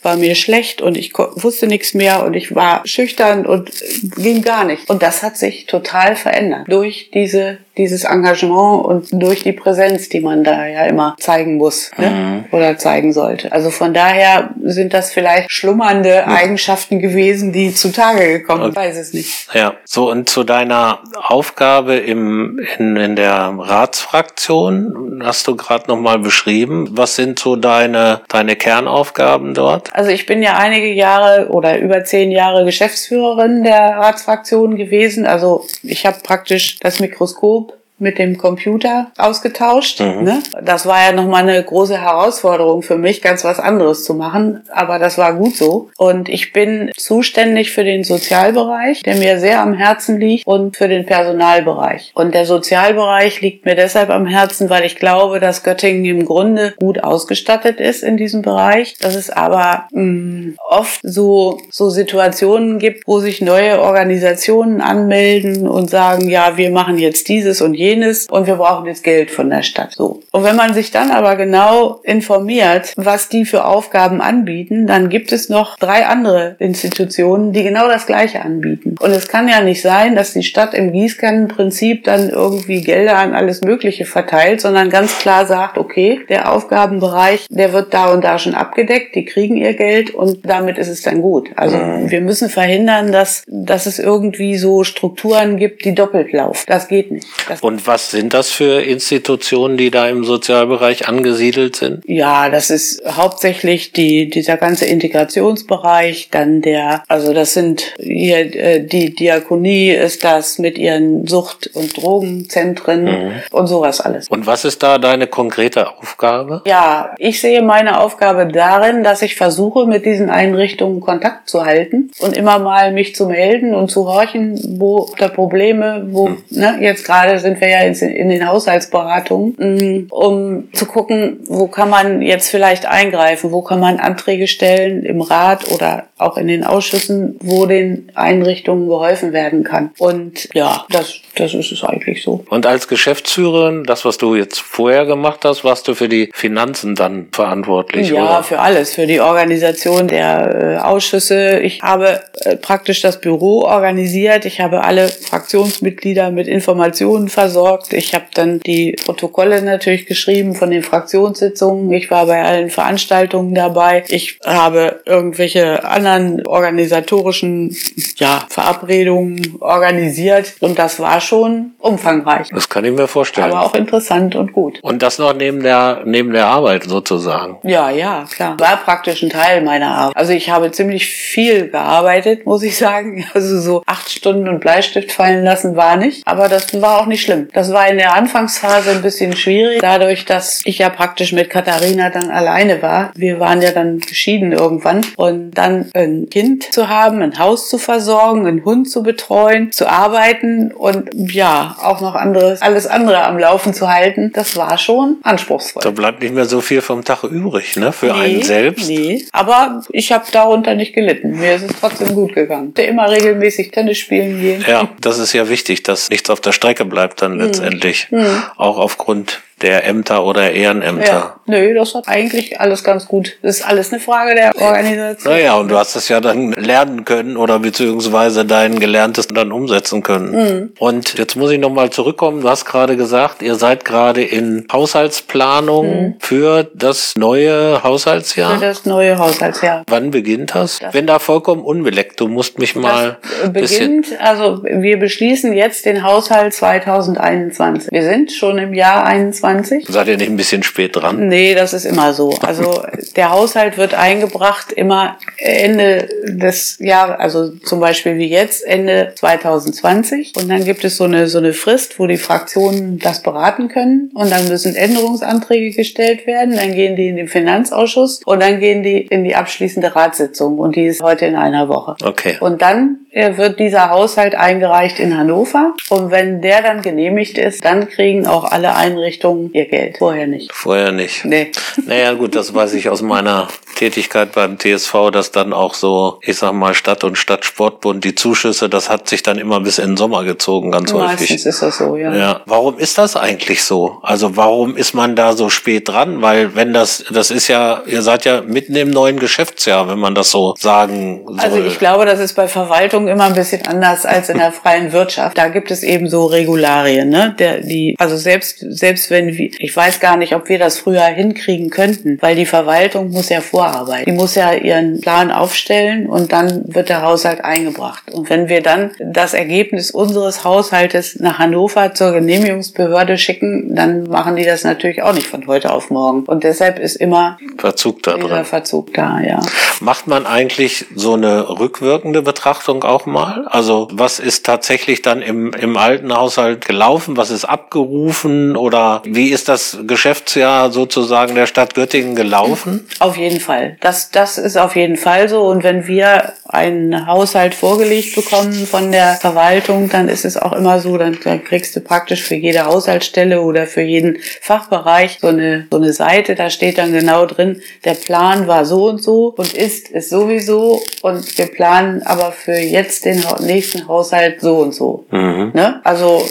war 0.01 0.17
mir 0.17 0.35
schlecht 0.35 0.81
und 0.81 0.97
ich 0.97 1.13
wusste 1.17 1.67
nichts 1.67 1.93
mehr 1.93 2.25
und 2.25 2.33
ich 2.33 2.55
war 2.55 2.85
schüchtern 2.85 3.45
und 3.45 3.71
ging 4.15 4.41
gar 4.41 4.63
nicht. 4.63 4.89
Und 4.89 5.01
das 5.03 5.23
hat 5.23 5.37
sich 5.37 5.65
total 5.65 6.15
verändert 6.15 6.65
durch 6.67 7.11
diese 7.13 7.57
dieses 7.77 8.03
Engagement 8.03 8.85
und 8.85 9.07
durch 9.11 9.43
die 9.43 9.53
Präsenz, 9.53 10.09
die 10.09 10.19
man 10.19 10.43
da 10.43 10.65
ja 10.65 10.85
immer 10.85 11.15
zeigen 11.19 11.57
muss 11.57 11.91
ne? 11.97 12.09
mhm. 12.09 12.45
oder 12.51 12.77
zeigen 12.77 13.13
sollte. 13.13 13.51
Also 13.51 13.69
von 13.69 13.93
daher 13.93 14.51
sind 14.63 14.93
das 14.93 15.11
vielleicht 15.11 15.51
schlummernde 15.51 16.23
mhm. 16.25 16.33
Eigenschaften 16.33 16.99
gewesen, 16.99 17.51
die 17.51 17.73
zutage 17.73 18.39
gekommen 18.39 18.63
sind. 18.63 18.71
Ich 18.71 18.77
weiß 18.77 18.97
es 18.97 19.13
nicht. 19.13 19.47
Ja, 19.53 19.75
so 19.85 20.09
und 20.09 20.29
zu 20.29 20.43
deiner 20.43 20.99
Aufgabe 21.15 21.95
im, 21.95 22.59
in, 22.77 22.95
in 22.95 23.15
der 23.15 23.53
Ratsfraktion 23.57 25.21
hast 25.23 25.47
du 25.47 25.55
gerade 25.55 25.87
nochmal 25.87 26.19
beschrieben. 26.19 26.89
Was 26.91 27.15
sind 27.15 27.39
so 27.39 27.55
deine, 27.55 28.21
deine 28.27 28.55
Kernaufgaben 28.55 29.53
dort? 29.53 29.93
Also 29.93 30.09
ich 30.09 30.25
bin 30.25 30.41
ja 30.41 30.57
einige 30.57 30.91
Jahre 30.91 31.49
oder 31.49 31.79
über 31.79 32.03
zehn 32.03 32.31
Jahre 32.31 32.65
Geschäftsführerin 32.65 33.63
der 33.63 33.97
Ratsfraktion 33.97 34.75
gewesen. 34.75 35.25
Also 35.25 35.65
ich 35.83 36.05
habe 36.05 36.17
praktisch 36.23 36.79
das 36.79 36.99
Mikroskop 36.99 37.66
mit 37.99 38.19
dem 38.19 38.37
Computer 38.37 39.11
ausgetauscht. 39.17 39.99
Mhm. 39.99 40.23
Ne? 40.23 40.43
Das 40.61 40.85
war 40.85 41.07
ja 41.07 41.11
nochmal 41.11 41.43
eine 41.43 41.63
große 41.63 41.99
Herausforderung 41.99 42.81
für 42.81 42.97
mich, 42.97 43.21
ganz 43.21 43.43
was 43.43 43.59
anderes 43.59 44.03
zu 44.03 44.13
machen, 44.13 44.63
aber 44.69 44.99
das 44.99 45.17
war 45.17 45.33
gut 45.33 45.55
so. 45.55 45.89
Und 45.97 46.29
ich 46.29 46.53
bin 46.53 46.91
zuständig 46.95 47.71
für 47.71 47.83
den 47.83 48.03
Sozialbereich, 48.03 49.03
der 49.03 49.15
mir 49.15 49.39
sehr 49.39 49.61
am 49.61 49.73
Herzen 49.73 50.19
liegt, 50.19 50.45
und 50.45 50.77
für 50.77 50.87
den 50.87 51.05
Personalbereich. 51.05 52.11
Und 52.13 52.33
der 52.33 52.45
Sozialbereich 52.45 53.41
liegt 53.41 53.65
mir 53.65 53.75
deshalb 53.75 54.09
am 54.09 54.25
Herzen, 54.25 54.69
weil 54.69 54.85
ich 54.85 54.97
glaube, 54.97 55.39
dass 55.39 55.63
Göttingen 55.63 56.05
im 56.05 56.25
Grunde 56.25 56.73
gut 56.77 57.03
ausgestattet 57.03 57.79
ist 57.79 58.03
in 58.03 58.17
diesem 58.17 58.41
Bereich, 58.41 58.95
dass 58.99 59.15
es 59.15 59.29
aber 59.29 59.87
mh, 59.91 60.03
mm, 60.03 60.55
oft 60.69 60.99
so, 61.03 61.59
so 61.69 61.89
Situationen 61.89 62.79
gibt, 62.79 63.07
wo 63.07 63.19
sich 63.19 63.41
neue 63.41 63.81
Organisationen 63.81 64.81
anmelden 64.81 65.67
und 65.67 65.89
sagen, 65.89 66.29
ja, 66.29 66.57
wir 66.57 66.69
machen 66.69 66.97
jetzt 66.97 67.27
dieses 67.27 67.61
und 67.61 67.73
jenes 67.73 67.86
jenes 67.87 68.27
und 68.29 68.47
wir 68.47 68.55
brauchen 68.55 68.85
jetzt 68.87 69.03
Geld 69.03 69.31
von 69.31 69.49
der 69.49 69.63
Stadt. 69.63 69.93
So. 69.93 70.21
Und 70.31 70.43
wenn 70.43 70.55
man 70.55 70.73
sich 70.73 70.91
dann 70.91 71.11
aber 71.11 71.35
genau 71.35 71.99
informiert, 72.03 72.93
was 72.97 73.29
die 73.29 73.45
für 73.45 73.65
Aufgaben 73.65 74.21
anbieten, 74.21 74.87
dann 74.87 75.09
gibt 75.09 75.31
es 75.31 75.49
noch 75.49 75.77
drei 75.77 76.05
andere 76.05 76.55
Institutionen, 76.59 77.53
die 77.53 77.63
genau 77.63 77.87
das 77.87 78.05
Gleiche 78.05 78.41
anbieten. 78.41 78.95
Und 78.99 79.11
es 79.11 79.27
kann 79.27 79.47
ja 79.47 79.61
nicht 79.61 79.81
sein, 79.81 80.15
dass 80.15 80.33
die 80.33 80.43
Stadt 80.43 80.73
im 80.73 80.91
Gießkannenprinzip 80.91 82.03
dann 82.03 82.29
irgendwie 82.29 82.81
Gelder 82.81 83.17
an 83.17 83.33
alles 83.33 83.61
Mögliche 83.61 84.05
verteilt, 84.05 84.61
sondern 84.61 84.89
ganz 84.89 85.19
klar 85.19 85.45
sagt, 85.45 85.77
okay, 85.77 86.21
der 86.29 86.51
Aufgabenbereich, 86.51 87.47
der 87.49 87.73
wird 87.73 87.93
da 87.93 88.11
und 88.11 88.23
da 88.23 88.39
schon 88.39 88.55
abgedeckt, 88.55 89.15
die 89.15 89.25
kriegen 89.25 89.57
ihr 89.57 89.73
Geld 89.73 90.13
und 90.13 90.39
damit 90.43 90.77
ist 90.77 90.89
es 90.89 91.01
dann 91.01 91.21
gut. 91.21 91.49
Also 91.55 91.77
mhm. 91.77 92.11
wir 92.11 92.21
müssen 92.21 92.49
verhindern, 92.49 93.11
dass, 93.11 93.43
dass 93.47 93.85
es 93.85 93.99
irgendwie 93.99 94.57
so 94.57 94.83
Strukturen 94.83 95.57
gibt, 95.57 95.85
die 95.85 95.95
doppelt 95.95 96.31
laufen. 96.33 96.63
Das 96.67 96.87
geht 96.87 97.11
nicht. 97.11 97.27
Das 97.47 97.61
und 97.61 97.76
Und 97.77 97.85
was 97.85 98.09
sind 98.09 98.33
das 98.33 98.49
für 98.49 98.81
Institutionen, 98.81 99.77
die 99.77 99.91
da 99.91 100.09
im 100.09 100.23
Sozialbereich 100.23 101.07
angesiedelt 101.07 101.75
sind? 101.75 102.03
Ja, 102.07 102.49
das 102.49 102.71
ist 102.71 103.03
hauptsächlich 103.05 103.91
die, 103.91 104.31
dieser 104.31 104.57
ganze 104.57 104.85
Integrationsbereich, 104.85 106.29
dann 106.31 106.63
der, 106.63 107.03
also 107.07 107.35
das 107.35 107.53
sind 107.53 107.93
hier, 107.99 108.55
äh, 108.55 108.83
die 108.83 109.13
Diakonie 109.13 109.91
ist 109.91 110.23
das 110.23 110.57
mit 110.57 110.79
ihren 110.79 111.27
Sucht- 111.27 111.69
und 111.75 111.95
Drogenzentren 111.95 113.03
mhm. 113.03 113.31
und 113.51 113.67
sowas 113.67 114.01
alles. 114.01 114.27
Und 114.27 114.47
was 114.47 114.65
ist 114.65 114.81
da 114.81 114.97
deine 114.97 115.27
konkrete 115.27 115.87
Aufgabe? 115.99 116.63
Ja, 116.65 117.13
ich 117.19 117.39
sehe 117.39 117.61
meine 117.61 117.99
Aufgabe 117.99 118.47
darin, 118.47 119.03
dass 119.03 119.21
ich 119.21 119.35
versuche, 119.35 119.85
mit 119.85 120.03
diesen 120.03 120.31
Einrichtungen 120.31 120.99
Kontakt 120.99 121.47
zu 121.47 121.63
halten 121.63 122.09
und 122.17 122.35
immer 122.35 122.57
mal 122.57 122.91
mich 122.91 123.13
zu 123.13 123.27
melden 123.27 123.75
und 123.75 123.91
zu 123.91 124.07
horchen, 124.07 124.79
wo 124.79 125.11
da 125.19 125.27
Probleme, 125.27 126.07
wo, 126.09 126.29
mhm. 126.29 126.43
ne, 126.49 126.79
jetzt 126.81 127.05
gerade 127.05 127.37
sind 127.37 127.61
wir 127.61 127.66
ja 127.67 127.81
in, 127.81 127.93
in 127.93 128.29
den 128.29 128.47
Haushaltsberatungen, 128.47 129.55
mm, 129.57 130.07
um 130.09 130.69
zu 130.73 130.85
gucken, 130.85 131.39
wo 131.47 131.67
kann 131.67 131.89
man 131.89 132.21
jetzt 132.21 132.49
vielleicht 132.49 132.85
eingreifen, 132.85 133.51
wo 133.51 133.61
kann 133.61 133.79
man 133.79 133.99
Anträge 133.99 134.47
stellen 134.47 135.03
im 135.03 135.21
Rat 135.21 135.71
oder 135.71 136.06
auch 136.17 136.37
in 136.37 136.47
den 136.47 136.63
Ausschüssen, 136.63 137.37
wo 137.41 137.67
den 137.67 138.11
Einrichtungen 138.15 138.87
geholfen 138.87 139.33
werden 139.33 139.63
kann. 139.63 139.91
Und 139.99 140.49
ja, 140.53 140.85
das, 140.89 141.19
das 141.35 141.53
ist 141.53 141.71
es 141.71 141.83
eigentlich 141.83 142.23
so. 142.23 142.43
Und 142.49 142.65
als 142.65 142.87
Geschäftsführerin, 142.87 143.83
das, 143.83 144.03
was 144.03 144.17
du 144.17 144.33
jetzt 144.35 144.59
vorher 144.59 145.05
gemacht 145.05 145.45
hast, 145.45 145.63
warst 145.63 145.87
du 145.87 145.93
für 145.93 146.09
die 146.09 146.31
Finanzen 146.33 146.95
dann 146.95 147.27
verantwortlich? 147.31 148.09
Ja, 148.09 148.37
oder? 148.37 148.43
für 148.43 148.59
alles, 148.59 148.95
für 148.95 149.05
die 149.05 149.21
Organisation 149.21 150.07
der 150.07 150.77
äh, 150.81 150.83
Ausschüsse. 150.83 151.59
Ich 151.59 151.83
habe 151.83 152.21
äh, 152.41 152.55
praktisch 152.55 153.01
das 153.01 153.21
Büro 153.21 153.63
organisiert. 153.63 154.45
Ich 154.45 154.59
habe 154.59 154.83
alle 154.83 155.09
Fraktionsmitglieder 155.09 156.31
mit 156.31 156.47
Informationen 156.47 157.29
versorgt. 157.29 157.93
Ich 157.93 158.15
habe 158.15 158.25
dann 158.33 158.59
die 158.59 158.95
Protokolle 159.05 159.61
natürlich 159.61 160.07
geschrieben 160.07 160.55
von 160.55 160.71
den 160.71 160.81
Fraktionssitzungen. 160.81 161.91
Ich 161.91 162.09
war 162.09 162.25
bei 162.25 162.43
allen 162.43 162.71
Veranstaltungen 162.71 163.53
dabei. 163.53 164.03
Ich 164.07 164.39
habe 164.43 165.01
irgendwelche 165.05 165.83
anderen 165.83 166.06
organisatorischen 166.45 167.75
ja, 168.17 168.45
Verabredungen 168.49 169.57
organisiert 169.59 170.55
und 170.59 170.77
das 170.79 170.99
war 170.99 171.21
schon 171.21 171.71
umfangreich. 171.79 172.49
Das 172.53 172.69
kann 172.69 172.85
ich 172.85 172.91
mir 172.91 173.07
vorstellen. 173.07 173.51
Aber 173.51 173.65
auch 173.65 173.75
interessant 173.75 174.35
und 174.35 174.53
gut. 174.53 174.79
Und 174.81 175.01
das 175.03 175.19
noch 175.19 175.33
neben 175.33 175.63
der, 175.63 176.01
neben 176.05 176.31
der 176.31 176.47
Arbeit 176.47 176.83
sozusagen. 176.83 177.57
Ja, 177.63 177.89
ja, 177.89 178.25
klar. 178.29 178.59
War 178.59 178.77
praktisch 178.77 179.23
ein 179.23 179.29
Teil 179.29 179.61
meiner 179.61 179.95
Arbeit. 179.95 180.17
Also 180.17 180.33
ich 180.33 180.49
habe 180.49 180.71
ziemlich 180.71 181.05
viel 181.07 181.69
gearbeitet, 181.69 182.45
muss 182.45 182.63
ich 182.63 182.77
sagen. 182.77 183.25
Also 183.37 183.59
so 183.59 183.83
acht 183.85 184.09
Stunden 184.09 184.47
und 184.47 184.61
Bleistift 184.61 185.11
fallen 185.11 185.43
lassen 185.43 185.75
war 185.75 185.95
nicht. 185.95 186.25
Aber 186.25 186.49
das 186.49 186.81
war 186.81 187.01
auch 187.01 187.05
nicht 187.05 187.21
schlimm. 187.21 187.49
Das 187.53 187.71
war 187.71 187.87
in 187.87 187.97
der 187.97 188.15
Anfangsphase 188.15 188.91
ein 188.91 189.03
bisschen 189.03 189.35
schwierig, 189.35 189.79
dadurch, 189.79 190.25
dass 190.25 190.61
ich 190.65 190.79
ja 190.79 190.89
praktisch 190.89 191.33
mit 191.33 191.49
Katharina 191.49 192.09
dann 192.09 192.31
alleine 192.31 192.81
war. 192.81 193.11
Wir 193.15 193.39
waren 193.39 193.61
ja 193.61 193.71
dann 193.71 193.99
geschieden 193.99 194.53
irgendwann. 194.53 195.05
Und 195.17 195.51
dann 195.51 195.91
ein 195.97 196.29
Kind 196.29 196.71
zu 196.71 196.87
haben, 196.87 197.21
ein 197.21 197.39
Haus 197.39 197.69
zu 197.69 197.77
versorgen, 197.77 198.45
einen 198.47 198.63
Hund 198.63 198.89
zu 198.89 199.03
betreuen, 199.03 199.71
zu 199.71 199.89
arbeiten 199.89 200.71
und 200.71 201.09
ja, 201.13 201.75
auch 201.81 202.01
noch 202.01 202.15
anderes, 202.15 202.61
alles 202.61 202.87
andere 202.87 203.23
am 203.23 203.37
Laufen 203.37 203.73
zu 203.73 203.89
halten, 203.89 204.31
das 204.33 204.55
war 204.55 204.77
schon 204.77 205.17
anspruchsvoll. 205.23 205.81
Da 205.83 205.91
bleibt 205.91 206.21
nicht 206.21 206.33
mehr 206.33 206.45
so 206.45 206.61
viel 206.61 206.81
vom 206.81 207.03
Tag 207.03 207.23
übrig, 207.23 207.75
ne, 207.77 207.91
für 207.91 208.13
nee, 208.13 208.19
einen 208.19 208.43
selbst. 208.43 208.87
Nee, 208.87 209.25
aber 209.31 209.83
ich 209.91 210.11
habe 210.11 210.25
darunter 210.31 210.75
nicht 210.75 210.93
gelitten. 210.93 211.39
Mir 211.39 211.55
ist 211.55 211.63
es 211.63 211.79
trotzdem 211.79 212.13
gut 212.13 212.33
gegangen. 212.33 212.73
Der 212.75 212.87
immer 212.87 213.09
regelmäßig 213.09 213.71
Tennis 213.71 213.97
spielen 213.97 214.39
gehen. 214.39 214.65
Ja, 214.67 214.89
das 215.01 215.17
ist 215.19 215.33
ja 215.33 215.49
wichtig, 215.49 215.83
dass 215.83 216.09
nichts 216.09 216.29
auf 216.29 216.41
der 216.41 216.51
Strecke 216.51 216.85
bleibt 216.85 217.21
dann 217.21 217.33
mhm. 217.33 217.41
letztendlich. 217.41 218.07
Mhm. 218.11 218.43
Auch 218.57 218.77
aufgrund 218.77 219.41
der 219.61 219.85
Ämter 219.85 220.23
oder 220.23 220.51
Ehrenämter. 220.51 221.05
Ja. 221.05 221.35
Nö, 221.47 221.73
das 221.73 221.95
hat 221.95 222.07
eigentlich 222.07 222.59
alles 222.59 222.83
ganz 222.83 223.07
gut. 223.07 223.37
Das 223.41 223.57
ist 223.57 223.65
alles 223.65 223.91
eine 223.91 223.99
Frage 224.01 224.35
der 224.35 224.55
Organisation. 224.61 225.33
Naja, 225.33 225.55
und 225.55 225.69
du 225.69 225.77
hast 225.77 225.95
es 225.95 226.09
ja 226.09 226.19
dann 226.19 226.51
lernen 226.51 227.05
können 227.05 227.37
oder 227.37 227.59
beziehungsweise 227.59 228.45
dein 228.45 228.79
Gelerntes 228.79 229.27
dann 229.27 229.51
umsetzen 229.51 230.03
können. 230.03 230.31
Mhm. 230.31 230.73
Und 230.77 231.17
jetzt 231.17 231.35
muss 231.35 231.49
ich 231.51 231.59
nochmal 231.59 231.89
zurückkommen. 231.89 232.41
Du 232.41 232.49
hast 232.49 232.65
gerade 232.65 232.97
gesagt, 232.97 233.41
ihr 233.41 233.55
seid 233.55 233.85
gerade 233.85 234.23
in 234.23 234.67
Haushaltsplanung 234.71 235.87
mhm. 235.87 236.15
für 236.19 236.69
das 236.75 237.13
neue 237.15 237.81
Haushaltsjahr. 237.81 238.59
Für 238.59 238.65
das 238.65 238.85
neue 238.85 239.17
Haushaltsjahr. 239.17 239.83
Wann 239.87 240.11
beginnt 240.11 240.53
das? 240.53 240.79
das 240.79 240.93
Wenn 240.93 241.07
da 241.07 241.17
vollkommen 241.17 241.63
unbeleckt, 241.63 242.19
du 242.19 242.27
musst 242.27 242.59
mich 242.59 242.75
mal. 242.75 243.17
Das 243.41 243.53
beginnt, 243.53 244.07
also 244.19 244.63
wir 244.63 244.99
beschließen 244.99 245.53
jetzt 245.53 245.85
den 245.85 246.03
Haushalt 246.03 246.53
2021. 246.53 247.91
Wir 247.91 248.03
sind 248.03 248.31
schon 248.31 248.57
im 248.57 248.73
Jahr 248.73 249.05
21. 249.05 249.46
2020. 249.47 249.85
Seid 249.87 250.07
ihr 250.07 250.17
nicht 250.17 250.29
ein 250.29 250.37
bisschen 250.37 250.63
spät 250.63 250.95
dran? 250.95 251.27
Nee, 251.27 251.55
das 251.55 251.73
ist 251.73 251.85
immer 251.85 252.13
so. 252.13 252.33
Also 252.47 252.81
der 253.17 253.31
Haushalt 253.31 253.77
wird 253.77 253.93
eingebracht 253.93 254.71
immer 254.71 255.17
Ende 255.37 256.07
des 256.23 256.77
Jahres, 256.79 257.19
also 257.19 257.49
zum 257.49 257.81
Beispiel 257.81 258.17
wie 258.17 258.27
jetzt, 258.27 258.65
Ende 258.65 259.11
2020. 259.15 260.33
Und 260.37 260.49
dann 260.49 260.63
gibt 260.63 260.85
es 260.85 260.95
so 260.95 261.03
eine, 261.03 261.27
so 261.27 261.39
eine 261.39 261.51
Frist, 261.51 261.99
wo 261.99 262.07
die 262.07 262.17
Fraktionen 262.17 262.99
das 262.99 263.21
beraten 263.21 263.67
können. 263.67 264.11
Und 264.13 264.31
dann 264.31 264.47
müssen 264.47 264.75
Änderungsanträge 264.75 265.75
gestellt 265.75 266.25
werden. 266.25 266.55
Dann 266.55 266.73
gehen 266.73 266.95
die 266.95 267.09
in 267.09 267.17
den 267.17 267.27
Finanzausschuss 267.27 268.21
und 268.23 268.41
dann 268.41 268.59
gehen 268.59 268.81
die 268.81 269.01
in 269.01 269.25
die 269.25 269.35
abschließende 269.35 269.93
Ratssitzung. 269.93 270.57
Und 270.57 270.77
die 270.77 270.85
ist 270.85 271.03
heute 271.03 271.25
in 271.25 271.35
einer 271.35 271.67
Woche. 271.67 271.95
Okay. 272.03 272.37
Und 272.39 272.61
dann 272.61 272.99
wird 273.11 273.59
dieser 273.59 273.89
Haushalt 273.89 274.35
eingereicht 274.35 274.99
in 274.99 275.17
Hannover. 275.17 275.73
Und 275.89 276.11
wenn 276.11 276.41
der 276.41 276.61
dann 276.61 276.81
genehmigt 276.81 277.37
ist, 277.37 277.65
dann 277.65 277.89
kriegen 277.89 278.27
auch 278.27 278.43
alle 278.45 278.75
Einrichtungen 278.75 279.36
ihr 279.53 279.65
Geld. 279.65 279.97
Vorher 279.97 280.27
nicht. 280.27 280.51
Vorher 280.53 280.91
nicht. 280.91 281.25
Nee. 281.25 281.51
Naja, 281.85 282.13
gut, 282.13 282.35
das 282.35 282.53
weiß 282.53 282.73
ich 282.73 282.89
aus 282.89 283.01
meiner 283.01 283.47
Tätigkeit 283.77 284.31
beim 284.31 284.57
TSV, 284.57 285.11
dass 285.11 285.31
dann 285.31 285.53
auch 285.53 285.73
so, 285.73 286.19
ich 286.21 286.37
sag 286.37 286.53
mal, 286.53 286.73
Stadt 286.73 287.03
und 287.03 287.17
Stadtsportbund, 287.17 288.03
die 288.03 288.15
Zuschüsse, 288.15 288.69
das 288.69 288.89
hat 288.89 289.07
sich 289.07 289.21
dann 289.21 289.37
immer 289.37 289.59
bis 289.59 289.77
in 289.77 289.91
den 289.91 289.97
Sommer 289.97 290.23
gezogen, 290.23 290.71
ganz 290.71 290.91
Meistens 290.91 291.11
häufig. 291.11 291.29
Meistens 291.29 291.45
ist 291.45 291.61
das 291.61 291.77
so, 291.77 291.95
ja. 291.95 292.15
ja. 292.15 292.41
Warum 292.45 292.79
ist 292.79 292.97
das 292.97 293.15
eigentlich 293.15 293.63
so? 293.63 293.99
Also 294.01 294.35
warum 294.35 294.75
ist 294.75 294.93
man 294.93 295.15
da 295.15 295.33
so 295.33 295.49
spät 295.49 295.87
dran? 295.89 296.21
Weil 296.21 296.55
wenn 296.55 296.73
das, 296.73 297.05
das 297.11 297.29
ist 297.29 297.47
ja, 297.47 297.83
ihr 297.85 298.01
seid 298.01 298.25
ja 298.25 298.41
mitten 298.41 298.75
im 298.75 298.89
neuen 298.89 299.19
Geschäftsjahr, 299.19 299.87
wenn 299.87 299.99
man 299.99 300.15
das 300.15 300.31
so 300.31 300.55
sagen 300.57 301.23
soll. 301.27 301.39
Also 301.39 301.63
ich 301.63 301.77
glaube, 301.77 302.05
das 302.05 302.19
ist 302.19 302.33
bei 302.33 302.47
Verwaltung 302.47 303.07
immer 303.07 303.25
ein 303.25 303.35
bisschen 303.35 303.65
anders 303.67 304.05
als 304.05 304.29
in 304.29 304.39
der 304.39 304.51
freien 304.63 304.91
Wirtschaft. 304.91 305.37
Da 305.37 305.49
gibt 305.49 305.69
es 305.69 305.83
eben 305.83 306.09
so 306.09 306.25
Regularien, 306.25 307.09
ne? 307.09 307.35
Der, 307.37 307.61
die, 307.61 307.95
also 307.99 308.17
selbst, 308.17 308.57
selbst 308.59 309.11
wenn 309.11 309.37
wir, 309.37 309.51
ich 309.59 309.75
weiß 309.75 309.99
gar 309.99 310.17
nicht, 310.17 310.35
ob 310.35 310.49
wir 310.49 310.57
das 310.57 310.79
früher 310.79 311.03
hinkriegen 311.03 311.69
könnten, 311.69 312.17
weil 312.21 312.35
die 312.35 312.45
Verwaltung 312.45 313.11
muss 313.11 313.29
ja 313.29 313.41
vorarbeiten. 313.67 314.05
Die 314.05 314.11
muss 314.11 314.35
ja 314.35 314.53
ihren 314.53 315.01
Plan 315.01 315.31
aufstellen 315.31 316.07
und 316.07 316.31
dann 316.31 316.63
wird 316.67 316.89
der 316.89 317.01
Haushalt 317.01 317.43
eingebracht. 317.43 318.03
Und 318.11 318.29
wenn 318.29 318.49
wir 318.49 318.61
dann 318.61 318.91
das 318.99 319.33
Ergebnis 319.33 319.91
unseres 319.91 320.43
Haushaltes 320.43 321.17
nach 321.19 321.39
Hannover 321.39 321.93
zur 321.93 322.11
Genehmigungsbehörde 322.11 323.17
schicken, 323.17 323.75
dann 323.75 324.03
machen 324.03 324.35
die 324.35 324.45
das 324.45 324.63
natürlich 324.63 325.01
auch 325.03 325.13
nicht 325.13 325.27
von 325.27 325.45
heute 325.47 325.71
auf 325.71 325.89
morgen. 325.89 326.23
Und 326.23 326.43
deshalb 326.43 326.79
ist 326.79 326.95
immer 326.95 327.37
Verzug 327.57 328.03
da 328.03 328.17
drin. 328.17 328.45
Verzug 328.45 328.93
da, 328.93 329.19
ja. 329.19 329.39
Macht 329.79 330.07
man 330.07 330.25
eigentlich 330.25 330.85
so 330.95 331.13
eine 331.13 331.49
rückwirkende 331.59 332.21
Betrachtung 332.21 332.83
auch 332.83 333.05
mal? 333.05 333.47
Also 333.47 333.87
was 333.91 334.19
ist 334.19 334.45
tatsächlich 334.45 335.01
dann 335.01 335.21
im, 335.21 335.53
im 335.53 335.77
alten 335.77 336.15
Haushalt 336.15 336.65
gelaufen? 336.65 337.17
Was 337.17 337.29
ist 337.29 337.45
abgerufen? 337.45 338.55
Oder 338.55 339.01
wie 339.05 339.29
ist 339.29 339.49
das 339.49 339.77
Geschäftsjahr 339.85 340.71
sozusagen 340.71 341.35
der 341.35 341.47
Stadt 341.47 341.75
Göttingen 341.75 342.15
gelaufen? 342.15 342.87
Auf 342.99 343.17
jeden 343.17 343.39
Fall. 343.39 343.56
Das, 343.81 344.11
das 344.11 344.37
ist 344.37 344.57
auf 344.57 344.75
jeden 344.75 344.97
Fall 344.97 345.29
so. 345.29 345.43
Und 345.43 345.63
wenn 345.63 345.87
wir 345.87 346.33
einen 346.49 347.07
Haushalt 347.07 347.53
vorgelegt 347.53 348.15
bekommen 348.15 348.53
von 348.65 348.91
der 348.91 349.15
Verwaltung, 349.15 349.89
dann 349.89 350.07
ist 350.07 350.25
es 350.25 350.37
auch 350.37 350.53
immer 350.53 350.79
so, 350.79 350.97
dann, 350.97 351.17
dann 351.23 351.43
kriegst 351.43 351.75
du 351.75 351.81
praktisch 351.81 352.23
für 352.23 352.35
jede 352.35 352.65
Haushaltsstelle 352.65 353.41
oder 353.41 353.67
für 353.67 353.81
jeden 353.81 354.17
Fachbereich 354.41 355.17
so 355.21 355.27
eine, 355.27 355.67
so 355.69 355.77
eine 355.77 355.93
Seite, 355.93 356.35
da 356.35 356.49
steht 356.49 356.77
dann 356.77 356.93
genau 356.93 357.25
drin, 357.25 357.61
der 357.83 357.95
Plan 357.95 358.47
war 358.47 358.65
so 358.65 358.87
und 358.87 359.03
so 359.03 359.33
und 359.37 359.53
ist 359.53 359.91
es 359.91 360.09
sowieso 360.09 360.81
und 361.01 361.37
wir 361.37 361.47
planen 361.47 362.01
aber 362.03 362.31
für 362.31 362.57
jetzt 362.57 363.05
den 363.05 363.23
nächsten 363.41 363.87
Haushalt 363.87 364.41
so 364.41 364.57
und 364.57 364.73
so. 364.73 365.05
Mhm. 365.11 365.51
Ne? 365.53 365.81
Also 365.83 366.25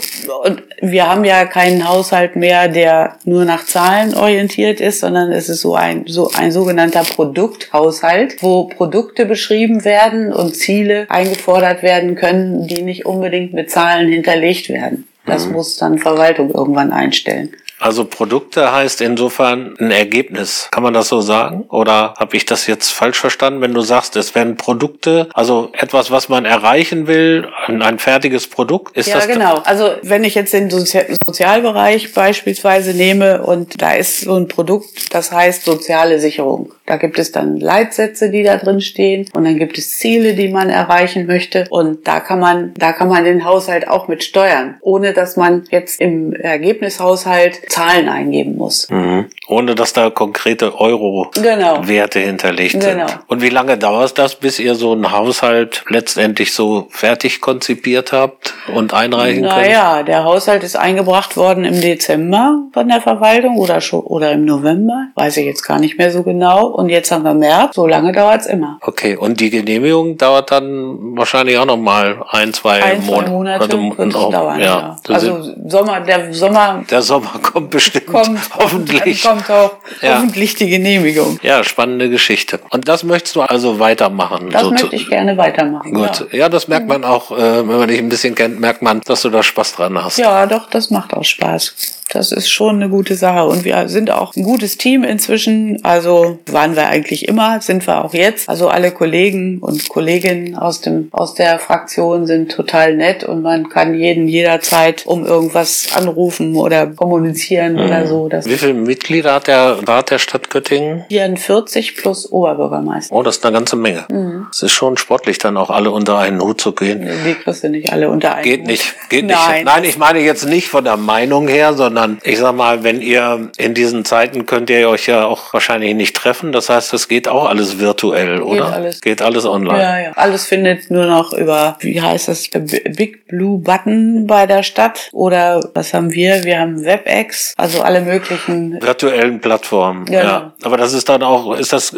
und 0.45 0.63
wir 0.81 1.09
haben 1.09 1.25
ja 1.25 1.45
keinen 1.45 1.89
Haushalt 1.89 2.37
mehr, 2.37 2.69
der 2.69 3.17
nur 3.25 3.45
nach 3.45 3.65
Zahlen 3.67 4.15
orientiert 4.15 4.81
ist, 4.81 5.01
sondern 5.01 5.33
es 5.33 5.49
ist 5.49 5.61
so 5.61 5.75
ein 5.75 6.05
so 6.07 6.31
ein 6.37 6.53
sogenannter 6.53 7.05
Produkthaushalt, 7.15 8.43
wo 8.43 8.65
Produkte 8.65 9.27
beschrieben 9.27 9.85
werden 9.85 10.33
und 10.33 10.57
Ziele 10.57 11.07
eingefordert 11.09 11.83
werden 11.83 12.15
können, 12.15 12.67
die 12.67 12.83
nicht 12.83 13.07
unbedingt 13.07 13.53
mit 13.53 13.71
Zahlen 13.71 14.09
hinterlegt 14.09 14.69
werden. 14.69 15.07
Das 15.25 15.47
mhm. 15.47 15.53
muss 15.53 15.77
dann 15.77 15.99
Verwaltung 15.99 16.51
irgendwann 16.51 16.93
einstellen. 16.93 17.51
Also 17.79 18.07
Produkte 18.07 18.73
heißt 18.73 19.01
insofern 19.03 19.75
ein 19.79 19.91
Ergebnis. 19.91 20.69
Kann 20.71 20.83
man 20.83 20.95
das 20.95 21.09
so 21.09 21.21
sagen? 21.21 21.65
Oder 21.69 22.15
habe 22.19 22.37
ich 22.37 22.47
das 22.47 22.67
jetzt 22.67 22.91
falsch 22.91 23.19
verstanden, 23.19 23.61
wenn 23.61 23.75
du 23.75 23.83
sagst, 23.83 24.17
es 24.17 24.35
werden 24.35 24.57
Produkte, 24.57 25.29
also 25.35 25.71
etwas, 25.73 26.11
was 26.11 26.29
man 26.29 26.47
erreichen 26.47 27.07
will, 27.07 27.49
ein, 27.67 27.83
ein 27.83 27.99
fertiges 27.99 28.47
Produkt? 28.47 28.97
Ist 28.97 29.09
ja, 29.09 29.17
das 29.17 29.29
genau. 29.29 29.57
Also 29.65 29.93
wenn 30.03 30.25
ich 30.25 30.35
jetzt 30.35 30.55
den 30.55 30.71
Sozialbereich 30.71 32.15
beispielsweise 32.15 32.95
nehme 32.95 33.43
und 33.43 33.81
da 33.83 33.93
ist 33.93 34.23
so 34.23 34.37
ein 34.37 34.49
Produkt, 34.49 35.15
das 35.15 35.31
heißt 35.33 35.65
soziale 35.65 36.19
Sicherung. 36.19 36.73
Da 36.87 36.97
gibt 36.97 37.19
es 37.19 37.33
dann 37.33 37.57
Leitsätze, 37.57 38.31
die 38.31 38.43
da 38.43 38.57
drin 38.57 38.81
stehen 38.81 39.29
und 39.35 39.45
dann 39.45 39.59
gibt 39.59 39.77
es 39.77 39.99
Ziele, 39.99 40.35
die 40.35 40.49
man 40.49 40.71
erreichen 40.71 41.27
möchte 41.27 41.67
und 41.69 42.07
da 42.07 42.21
kann 42.21 42.39
man, 42.39 42.73
da 42.75 42.93
kann 42.93 43.09
man 43.09 43.25
den 43.25 43.45
Haushalt 43.45 43.89
auch 43.89 44.09
mit 44.09 44.23
steuern, 44.25 44.77
ohne 44.81 45.13
dass 45.13 45.37
man 45.37 45.65
jetzt 45.71 46.01
im 46.01 46.33
Ergebnishaushalt 46.33 47.66
Zahlen 47.69 48.09
eingeben 48.09 48.57
muss. 48.57 48.89
Mhm. 48.91 49.27
Ohne 49.49 49.75
dass 49.75 49.93
da 49.93 50.11
konkrete 50.11 50.79
Euro-Werte 50.79 52.19
genau. 52.21 52.29
hinterlegt 52.29 52.81
genau. 52.81 53.07
sind. 53.07 53.19
Und 53.29 53.43
wie 53.43 53.49
lange 53.49 53.77
dauert 53.79 54.19
das, 54.19 54.37
bis 54.37 54.59
ihr 54.59 54.75
so 54.75 54.93
einen 54.93 55.13
Haushalt 55.13 55.85
letztendlich 55.89 56.53
so 56.53 56.87
fertig 56.91 57.41
konzipiert 57.41 58.13
habt 58.13 58.55
und 58.75 58.95
einreichen 58.95 59.43
naja, 59.43 59.55
könnt? 59.55 59.67
Naja, 59.67 60.03
der 60.03 60.25
Haushalt 60.25 60.63
ist 60.63 60.77
eingebracht 60.77 61.37
worden 61.37 61.65
im 61.65 61.81
Dezember 61.81 62.63
von 62.73 62.89
der 62.89 63.01
Verwaltung 63.01 63.59
oder 63.59 63.81
schon, 63.81 64.01
oder 64.01 64.33
im 64.33 64.45
November, 64.45 65.09
weiß 65.15 65.37
ich 65.39 65.47
jetzt 65.47 65.63
gar 65.63 65.79
nicht 65.79 65.99
mehr 65.99 66.11
so 66.11 66.23
genau 66.23 66.67
und 66.67 66.89
jetzt 66.89 67.11
haben 67.11 67.25
wir 67.25 67.35
März, 67.35 67.75
so 67.75 67.87
lange 67.87 68.13
dauert's 68.13 68.47
immer. 68.47 68.79
Okay, 68.81 69.17
und 69.17 69.41
die 69.41 69.51
Genehmigung 69.51 70.17
dauert 70.17 70.51
dann 70.51 71.17
wahrscheinlich 71.17 71.59
auch 71.59 71.67
noch 71.67 71.77
mal 71.77 72.23
ein, 72.31 72.53
zwei, 72.53 72.83
ein, 72.83 73.03
zwei 73.03 73.29
Monate. 73.29 73.31
Monate 73.31 74.05
also, 74.05 74.19
auch, 74.19 74.31
dauern, 74.31 74.61
ja. 74.61 74.97
ja. 75.09 75.15
Also 75.15 75.43
Sommer, 75.67 76.01
der 76.01 76.33
Sommer. 76.33 76.85
Der 76.91 77.03
Sommer 77.03 77.33
kommt 77.57 77.71
bestimmt. 77.71 78.07
Kommt, 78.07 78.41
hoffentlich. 78.55 79.23
Dann 79.23 79.39
kommt 79.39 79.51
auch 79.51 79.77
ja. 80.03 80.17
hoffentlich 80.17 80.57
die 80.57 80.69
Genehmigung. 80.69 81.39
Ja, 81.43 81.65
spannende 81.65 82.11
Geschichte. 82.11 82.61
Und 82.69 82.87
das 82.87 83.03
möchtest 83.03 83.35
du 83.35 83.41
also 83.41 83.79
weitermachen? 83.79 84.51
Das 84.51 84.63
so 84.63 84.71
möchte 84.71 84.95
ich 84.95 85.09
gerne 85.09 85.39
weitermachen. 85.39 85.95
Gut. 85.95 86.27
Ja, 86.33 86.39
ja 86.39 86.49
das 86.51 86.69
merkt 86.69 86.87
man 86.87 87.03
auch, 87.03 87.31
äh, 87.31 87.67
wenn 87.67 87.79
man 87.79 87.89
dich 87.89 87.99
ein 87.99 88.11
bisschen 88.11 88.35
kennt, 88.35 88.61
merkt 88.61 88.83
man, 88.83 89.01
dass 89.01 89.23
du 89.23 89.31
da 89.31 89.43
Spaß 89.43 89.73
dran 89.73 90.03
hast. 90.03 90.19
Ja, 90.19 90.45
doch, 90.45 90.69
das 90.69 90.91
macht 90.91 91.15
auch 91.15 91.25
Spaß. 91.25 91.75
Das 92.11 92.33
ist 92.33 92.49
schon 92.49 92.77
eine 92.77 92.89
gute 92.89 93.15
Sache. 93.15 93.47
Und 93.47 93.65
wir 93.65 93.89
sind 93.89 94.11
auch 94.11 94.35
ein 94.37 94.43
gutes 94.43 94.79
Team 94.79 95.05
inzwischen. 95.05 95.85
Also 95.85 96.39
waren 96.47 96.77
wir 96.77 96.87
eigentlich 96.87 97.29
immer, 97.29 97.61
sind 97.61 97.87
wir 97.87 98.05
auch 98.05 98.15
jetzt. 98.15 98.49
Also 98.49 98.69
alle 98.69 98.93
Kollegen 98.93 99.59
und 99.61 99.89
Kolleginnen 99.89 100.57
aus 100.57 100.81
dem, 100.81 101.09
aus 101.11 101.35
der 101.35 101.59
Fraktion 101.59 102.27
sind 102.27 102.53
total 102.53 102.97
nett 102.97 103.25
und 103.25 103.43
man 103.43 103.69
kann 103.69 103.95
jeden 103.95 104.29
jederzeit 104.29 105.07
um 105.07 105.25
irgendwas 105.25 105.89
anrufen 105.95 106.57
oder 106.57 106.87
kommunizieren 106.87 107.75
mhm. 107.75 107.81
oder 107.81 108.07
so. 108.07 108.29
Das 108.29 108.47
Wie 108.47 108.57
viele 108.57 108.75
Mitglieder 108.75 109.35
hat 109.35 109.49
der 109.49 109.79
Rat 109.87 110.11
der 110.11 110.19
Stadt 110.19 110.51
Göttingen? 110.51 111.05
44 111.09 111.97
plus 111.97 112.31
Oberbürgermeister. 112.31 113.15
Oh, 113.15 113.23
das 113.23 113.39
ist 113.39 113.47
eine 113.47 113.55
ganze 113.55 113.77
Menge. 113.77 114.05
Mhm. 114.11 114.47
Es 114.51 114.63
ist 114.63 114.73
schon 114.73 114.97
sportlich, 114.97 115.39
dann 115.39 115.57
auch 115.57 115.71
alle 115.71 115.91
unter 115.91 116.19
einen 116.19 116.41
Hut 116.41 116.61
zu 116.61 116.73
gehen. 116.73 117.09
Die 117.27 117.35
kriegst 117.35 117.65
du 117.65 117.69
nicht 117.69 117.93
alle 117.93 118.09
unter 118.09 118.35
einen 118.35 118.45
Geht 118.45 118.61
Hut. 118.61 118.67
nicht, 118.69 118.95
geht 119.09 119.27
Nein. 119.27 119.55
nicht. 119.55 119.65
Nein, 119.65 119.85
ich 119.85 119.99
meine 119.99 120.21
jetzt 120.21 120.47
nicht 120.47 120.69
von 120.69 120.85
der 120.85 120.97
Meinung 120.97 121.49
her, 121.49 121.75
sondern 121.75 121.96
sondern 121.97 122.19
ich 122.25 122.39
sag 122.39 122.55
mal, 122.55 122.85
wenn 122.85 123.01
ihr 123.01 123.51
in 123.57 123.73
diesen 123.73 124.05
Zeiten 124.05 124.45
könnt 124.45 124.69
ihr 124.69 124.89
euch 124.89 125.07
ja 125.07 125.25
auch 125.25 125.55
wahrscheinlich 125.55 125.95
nicht 125.95 126.15
treffen. 126.15 126.53
Das 126.53 126.69
heißt, 126.69 126.93
es 126.93 127.09
geht 127.09 127.27
auch 127.27 127.49
alles 127.49 127.79
virtuell, 127.79 128.43
oder? 128.43 128.67
Geht 128.67 128.75
alles. 128.75 129.01
Geht 129.01 129.23
alles 129.23 129.47
online. 129.47 129.83
Ja, 129.83 129.99
ja. 129.99 130.13
Alles 130.13 130.45
findet 130.45 130.91
nur 130.91 131.07
noch 131.07 131.33
über, 131.33 131.79
wie 131.81 132.01
heißt 132.01 132.29
das, 132.29 132.49
Big 132.51 133.27
Blue 133.29 133.59
Button 133.59 134.27
bei 134.27 134.47
der 134.47 134.63
Stadt 134.63 135.09
oder 135.13 135.71
was 135.75 135.95
haben 135.95 136.13
wir? 136.13 136.45
Wir 136.45 136.61
haben 136.61 136.85
WebEx, 136.85 137.55
also 137.57 137.81
alle 137.81 138.03
möglichen 138.03 138.81
virtuellen 138.83 139.41
Plattformen. 139.41 140.05
Genau. 140.05 140.23
Ja. 140.23 140.53
Aber 140.63 140.77
das 140.77 140.93
ist 140.93 141.09
dann 141.09 141.23
auch, 141.23 141.57
ist 141.57 141.73
das, 141.73 141.95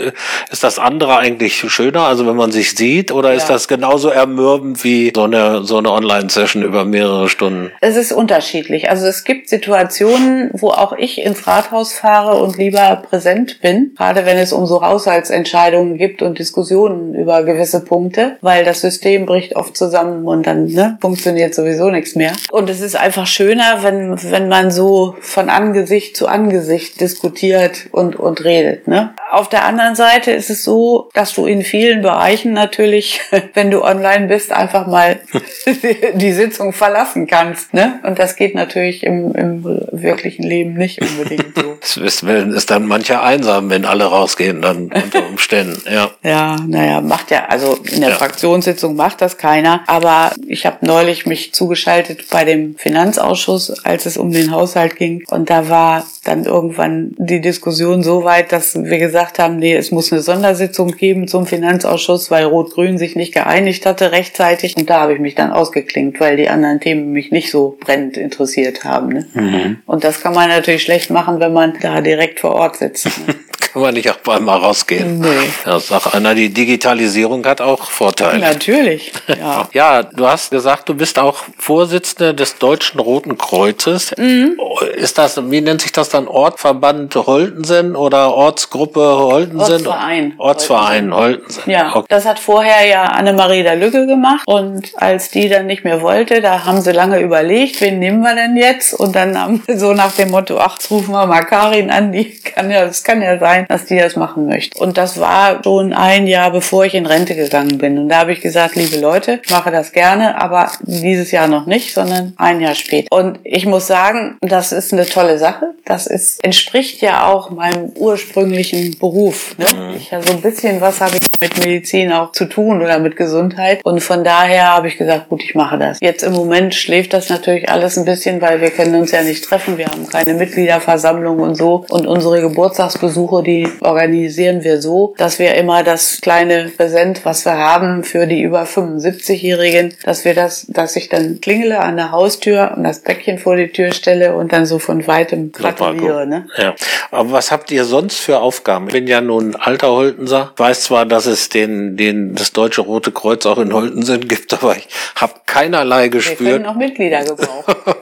ist 0.50 0.62
das 0.62 0.78
andere 0.78 1.18
eigentlich 1.18 1.56
schöner? 1.56 2.02
Also 2.02 2.26
wenn 2.26 2.36
man 2.36 2.52
sich 2.52 2.76
sieht 2.76 3.10
oder 3.10 3.30
ja. 3.30 3.36
ist 3.36 3.46
das 3.46 3.66
genauso 3.66 4.10
ermürbend 4.10 4.84
wie 4.84 5.12
so 5.14 5.24
eine, 5.24 5.64
so 5.64 5.78
eine 5.78 5.90
Online-Session 5.90 6.62
über 6.62 6.84
mehrere 6.84 7.28
Stunden? 7.28 7.72
Es 7.80 7.96
ist 7.96 8.12
unterschiedlich. 8.12 8.90
Also 8.90 9.06
es 9.06 9.24
gibt 9.24 9.48
Situationen, 9.48 9.87
Situationen, 9.88 10.50
wo 10.52 10.68
auch 10.68 10.92
ich 10.92 11.22
ins 11.22 11.46
Rathaus 11.46 11.92
fahre 11.92 12.42
und 12.42 12.56
lieber 12.56 13.02
präsent 13.08 13.60
bin, 13.60 13.92
gerade 13.96 14.26
wenn 14.26 14.36
es 14.36 14.52
um 14.52 14.66
so 14.66 14.82
Haushaltsentscheidungen 14.82 15.96
gibt 15.96 16.22
und 16.22 16.38
Diskussionen 16.38 17.14
über 17.14 17.42
gewisse 17.42 17.84
Punkte, 17.84 18.36
weil 18.40 18.64
das 18.64 18.80
System 18.80 19.26
bricht 19.26 19.56
oft 19.56 19.76
zusammen 19.76 20.26
und 20.26 20.46
dann 20.46 20.66
ne, 20.66 20.98
funktioniert 21.00 21.54
sowieso 21.54 21.90
nichts 21.90 22.14
mehr. 22.14 22.32
Und 22.50 22.68
es 22.68 22.80
ist 22.80 22.96
einfach 22.96 23.26
schöner, 23.26 23.82
wenn, 23.82 24.16
wenn 24.30 24.48
man 24.48 24.70
so 24.70 25.14
von 25.20 25.48
Angesicht 25.48 26.16
zu 26.16 26.28
Angesicht 26.28 27.00
diskutiert 27.00 27.86
und, 27.92 28.16
und 28.16 28.44
redet. 28.44 28.88
Ne? 28.88 29.14
Auf 29.30 29.48
der 29.48 29.64
anderen 29.64 29.94
Seite 29.94 30.30
ist 30.30 30.48
es 30.48 30.64
so, 30.64 31.10
dass 31.12 31.34
du 31.34 31.46
in 31.46 31.62
vielen 31.62 32.02
Bereichen 32.02 32.52
natürlich, 32.52 33.20
wenn 33.54 33.70
du 33.70 33.82
online 33.82 34.26
bist, 34.26 34.52
einfach 34.52 34.86
mal 34.86 35.20
die 36.14 36.32
Sitzung 36.32 36.72
verlassen 36.72 37.26
kannst. 37.26 37.74
Ne? 37.74 38.00
Und 38.04 38.18
das 38.18 38.36
geht 38.36 38.54
natürlich 38.54 39.02
im, 39.02 39.34
im 39.34 39.64
wirklichen 39.92 40.44
Leben 40.44 40.74
nicht 40.74 41.00
unbedingt 41.00 41.56
so. 41.56 41.78
Es 41.80 41.96
ist, 41.96 42.22
ist 42.22 42.70
dann 42.70 42.86
mancher 42.86 43.22
einsam, 43.22 43.70
wenn 43.70 43.84
alle 43.84 44.04
rausgehen, 44.04 44.60
dann 44.60 44.90
unter 44.92 45.26
Umständen, 45.26 45.80
ja. 45.90 46.10
Ja, 46.22 46.56
naja, 46.66 47.00
macht 47.00 47.30
ja, 47.30 47.46
also 47.46 47.78
in 47.90 48.00
der 48.00 48.10
ja. 48.10 48.16
Fraktionssitzung 48.16 48.94
macht 48.96 49.22
das 49.22 49.38
keiner, 49.38 49.82
aber 49.86 50.32
ich 50.46 50.66
habe 50.66 50.84
neulich 50.84 51.24
mich 51.24 51.54
zugeschaltet 51.54 52.26
bei 52.30 52.44
dem 52.44 52.76
Finanzausschuss, 52.76 53.84
als 53.84 54.06
es 54.06 54.16
um 54.16 54.32
den 54.32 54.50
Haushalt 54.50 54.96
ging 54.96 55.24
und 55.28 55.50
da 55.50 55.68
war 55.68 56.04
dann 56.24 56.44
irgendwann 56.44 57.14
die 57.16 57.40
Diskussion 57.40 58.02
so 58.02 58.24
weit, 58.24 58.52
dass 58.52 58.74
wir 58.74 58.98
gesagt 58.98 59.17
haben, 59.38 59.58
nee, 59.58 59.74
es 59.74 59.90
muss 59.90 60.12
eine 60.12 60.22
Sondersitzung 60.22 60.92
geben 60.92 61.28
zum 61.28 61.46
Finanzausschuss, 61.46 62.30
weil 62.30 62.44
Rot-Grün 62.44 62.98
sich 62.98 63.16
nicht 63.16 63.34
geeinigt 63.34 63.86
hatte 63.86 64.12
rechtzeitig 64.12 64.76
und 64.76 64.88
da 64.88 65.00
habe 65.00 65.14
ich 65.14 65.20
mich 65.20 65.34
dann 65.34 65.50
ausgeklinkt, 65.50 66.20
weil 66.20 66.36
die 66.36 66.48
anderen 66.48 66.80
Themen 66.80 67.12
mich 67.12 67.30
nicht 67.30 67.50
so 67.50 67.76
brennend 67.80 68.16
interessiert 68.16 68.84
haben. 68.84 69.08
Ne? 69.08 69.26
Mhm. 69.34 69.78
Und 69.86 70.04
das 70.04 70.20
kann 70.20 70.34
man 70.34 70.48
natürlich 70.48 70.82
schlecht 70.82 71.10
machen, 71.10 71.40
wenn 71.40 71.52
man 71.52 71.74
da 71.80 72.00
direkt 72.00 72.40
vor 72.40 72.52
Ort 72.52 72.76
sitzt. 72.76 73.06
Ne? 73.26 73.34
kann 73.60 73.82
man 73.82 73.94
nicht 73.94 74.10
auch 74.10 74.34
einmal 74.34 74.58
rausgehen. 74.58 75.20
Nee. 75.20 75.28
Ja, 75.66 75.78
sagt 75.80 76.14
einer, 76.14 76.34
die 76.34 76.52
Digitalisierung 76.52 77.44
hat 77.46 77.60
auch 77.60 77.90
Vorteile. 77.90 78.38
Natürlich, 78.38 79.12
ja. 79.26 79.68
ja, 79.72 80.02
du 80.02 80.26
hast 80.26 80.50
gesagt, 80.50 80.88
du 80.88 80.94
bist 80.94 81.18
auch 81.18 81.44
Vorsitzende 81.58 82.34
des 82.34 82.58
Deutschen 82.58 83.00
Roten 83.00 83.36
Kreuzes. 83.36 84.14
Mhm. 84.16 84.58
Ist 84.94 85.18
das, 85.18 85.40
wie 85.50 85.60
nennt 85.60 85.82
sich 85.82 85.92
das 85.92 86.08
dann, 86.08 86.28
Ortverband 86.28 87.14
Holtensen 87.14 87.96
oder 87.96 88.34
Ortsgruppe 88.34 89.00
Holtensen? 89.00 89.86
Ortsverein. 89.86 90.34
Ortsverein 90.38 91.14
Holtensen. 91.14 91.70
Ja, 91.70 91.94
okay. 91.94 92.06
das 92.08 92.24
hat 92.24 92.38
vorher 92.38 92.86
ja 92.86 93.04
Annemarie 93.04 93.62
der 93.62 93.76
Lücke 93.76 94.06
gemacht 94.06 94.42
und 94.46 94.92
als 94.96 95.30
die 95.30 95.48
dann 95.48 95.66
nicht 95.66 95.84
mehr 95.84 96.02
wollte, 96.02 96.40
da 96.40 96.64
haben 96.64 96.80
sie 96.80 96.92
lange 96.92 97.20
überlegt, 97.20 97.80
wen 97.80 97.98
nehmen 97.98 98.20
wir 98.20 98.34
denn 98.34 98.56
jetzt? 98.56 98.94
Und 98.94 99.16
dann 99.16 99.38
haben 99.38 99.62
sie 99.66 99.78
so 99.78 99.92
nach 99.92 100.12
dem 100.12 100.30
Motto, 100.30 100.58
ach, 100.58 100.78
rufen 100.90 101.12
wir 101.12 101.26
mal 101.26 101.42
Karin 101.42 101.90
an, 101.90 102.12
die 102.12 102.38
kann 102.38 102.70
ja, 102.70 102.86
das 102.86 103.02
kann 103.02 103.22
ja 103.22 103.38
sein, 103.38 103.47
sein, 103.48 103.66
dass 103.68 103.86
die 103.86 103.98
das 103.98 104.16
machen 104.16 104.46
möchte. 104.46 104.78
Und 104.78 104.98
das 104.98 105.18
war 105.18 105.60
schon 105.62 105.92
ein 105.92 106.26
Jahr, 106.26 106.50
bevor 106.50 106.84
ich 106.84 106.94
in 106.94 107.06
Rente 107.06 107.34
gegangen 107.34 107.78
bin. 107.78 107.98
Und 107.98 108.08
da 108.10 108.18
habe 108.18 108.32
ich 108.32 108.40
gesagt, 108.40 108.76
liebe 108.76 108.98
Leute, 108.98 109.40
ich 109.42 109.50
mache 109.50 109.70
das 109.70 109.92
gerne, 109.92 110.40
aber 110.40 110.70
dieses 110.82 111.30
Jahr 111.30 111.48
noch 111.48 111.66
nicht, 111.66 111.94
sondern 111.94 112.34
ein 112.36 112.60
Jahr 112.60 112.74
später. 112.74 113.08
Und 113.10 113.38
ich 113.44 113.64
muss 113.64 113.86
sagen, 113.86 114.36
das 114.42 114.72
ist 114.72 114.92
eine 114.92 115.06
tolle 115.06 115.38
Sache. 115.38 115.74
Das 115.86 116.06
ist, 116.06 116.44
entspricht 116.44 117.00
ja 117.00 117.26
auch 117.26 117.50
meinem 117.50 117.90
ursprünglichen 117.96 118.98
Beruf. 118.98 119.56
Ne? 119.56 119.66
Mhm. 119.74 119.96
Ich 119.96 120.10
so 120.10 120.32
ein 120.32 120.42
bisschen 120.42 120.80
was 120.80 121.00
habe 121.00 121.16
ich 121.20 121.37
mit 121.40 121.56
Medizin 121.58 122.12
auch 122.12 122.32
zu 122.32 122.46
tun 122.46 122.82
oder 122.82 122.98
mit 122.98 123.16
Gesundheit. 123.16 123.84
Und 123.84 124.00
von 124.00 124.24
daher 124.24 124.74
habe 124.74 124.88
ich 124.88 124.98
gesagt, 124.98 125.28
gut, 125.28 125.42
ich 125.42 125.54
mache 125.54 125.78
das. 125.78 125.98
Jetzt 126.00 126.24
im 126.24 126.32
Moment 126.32 126.74
schläft 126.74 127.12
das 127.12 127.28
natürlich 127.28 127.68
alles 127.68 127.96
ein 127.96 128.04
bisschen, 128.04 128.40
weil 128.40 128.60
wir 128.60 128.70
können 128.70 128.96
uns 128.96 129.12
ja 129.12 129.22
nicht 129.22 129.44
treffen. 129.44 129.78
Wir 129.78 129.86
haben 129.86 130.08
keine 130.08 130.34
Mitgliederversammlung 130.34 131.38
und 131.38 131.54
so. 131.54 131.84
Und 131.90 132.06
unsere 132.06 132.40
Geburtstagsbesuche, 132.40 133.44
die 133.44 133.68
organisieren 133.80 134.64
wir 134.64 134.80
so, 134.80 135.14
dass 135.16 135.38
wir 135.38 135.54
immer 135.54 135.84
das 135.84 136.20
kleine 136.20 136.70
Präsent, 136.76 137.24
was 137.24 137.44
wir 137.44 137.56
haben 137.56 138.02
für 138.02 138.26
die 138.26 138.42
über 138.42 138.64
75-Jährigen, 138.64 139.94
dass 140.04 140.24
wir 140.24 140.34
das, 140.34 140.66
dass 140.68 140.96
ich 140.96 141.08
dann 141.08 141.40
klingele 141.40 141.78
an 141.78 141.96
der 141.96 142.10
Haustür 142.10 142.72
und 142.76 142.82
das 142.82 143.00
Päckchen 143.00 143.38
vor 143.38 143.54
die 143.54 143.68
Tür 143.68 143.92
stelle 143.92 144.34
und 144.34 144.52
dann 144.52 144.66
so 144.66 144.80
von 144.80 145.06
weitem 145.06 145.52
gratuliere. 145.52 146.26
Ne? 146.26 146.46
Ja. 146.56 146.74
Aber 147.12 147.30
was 147.30 147.52
habt 147.52 147.70
ihr 147.70 147.84
sonst 147.84 148.18
für 148.18 148.40
Aufgaben? 148.40 148.88
Ich 148.88 148.92
bin 148.92 149.06
ja 149.06 149.20
nun 149.20 149.54
alter 149.54 149.92
Holtenser. 149.92 150.52
Weiß 150.56 150.82
zwar, 150.82 151.06
dass 151.06 151.27
es 151.28 151.48
den, 151.48 151.96
den, 151.96 152.34
das 152.34 152.52
Deutsche 152.52 152.80
Rote 152.80 153.12
Kreuz 153.12 153.46
auch 153.46 153.58
in 153.58 153.72
Holtensen 153.72 154.26
gibt, 154.26 154.52
aber 154.54 154.76
ich 154.76 154.88
habe 155.14 155.34
keinerlei 155.46 156.08
gespürt. 156.08 156.40
Wir 156.40 156.52
können 156.52 156.64
noch 156.64 156.76
Mitglieder 156.76 157.24
gebrauchen. 157.24 157.74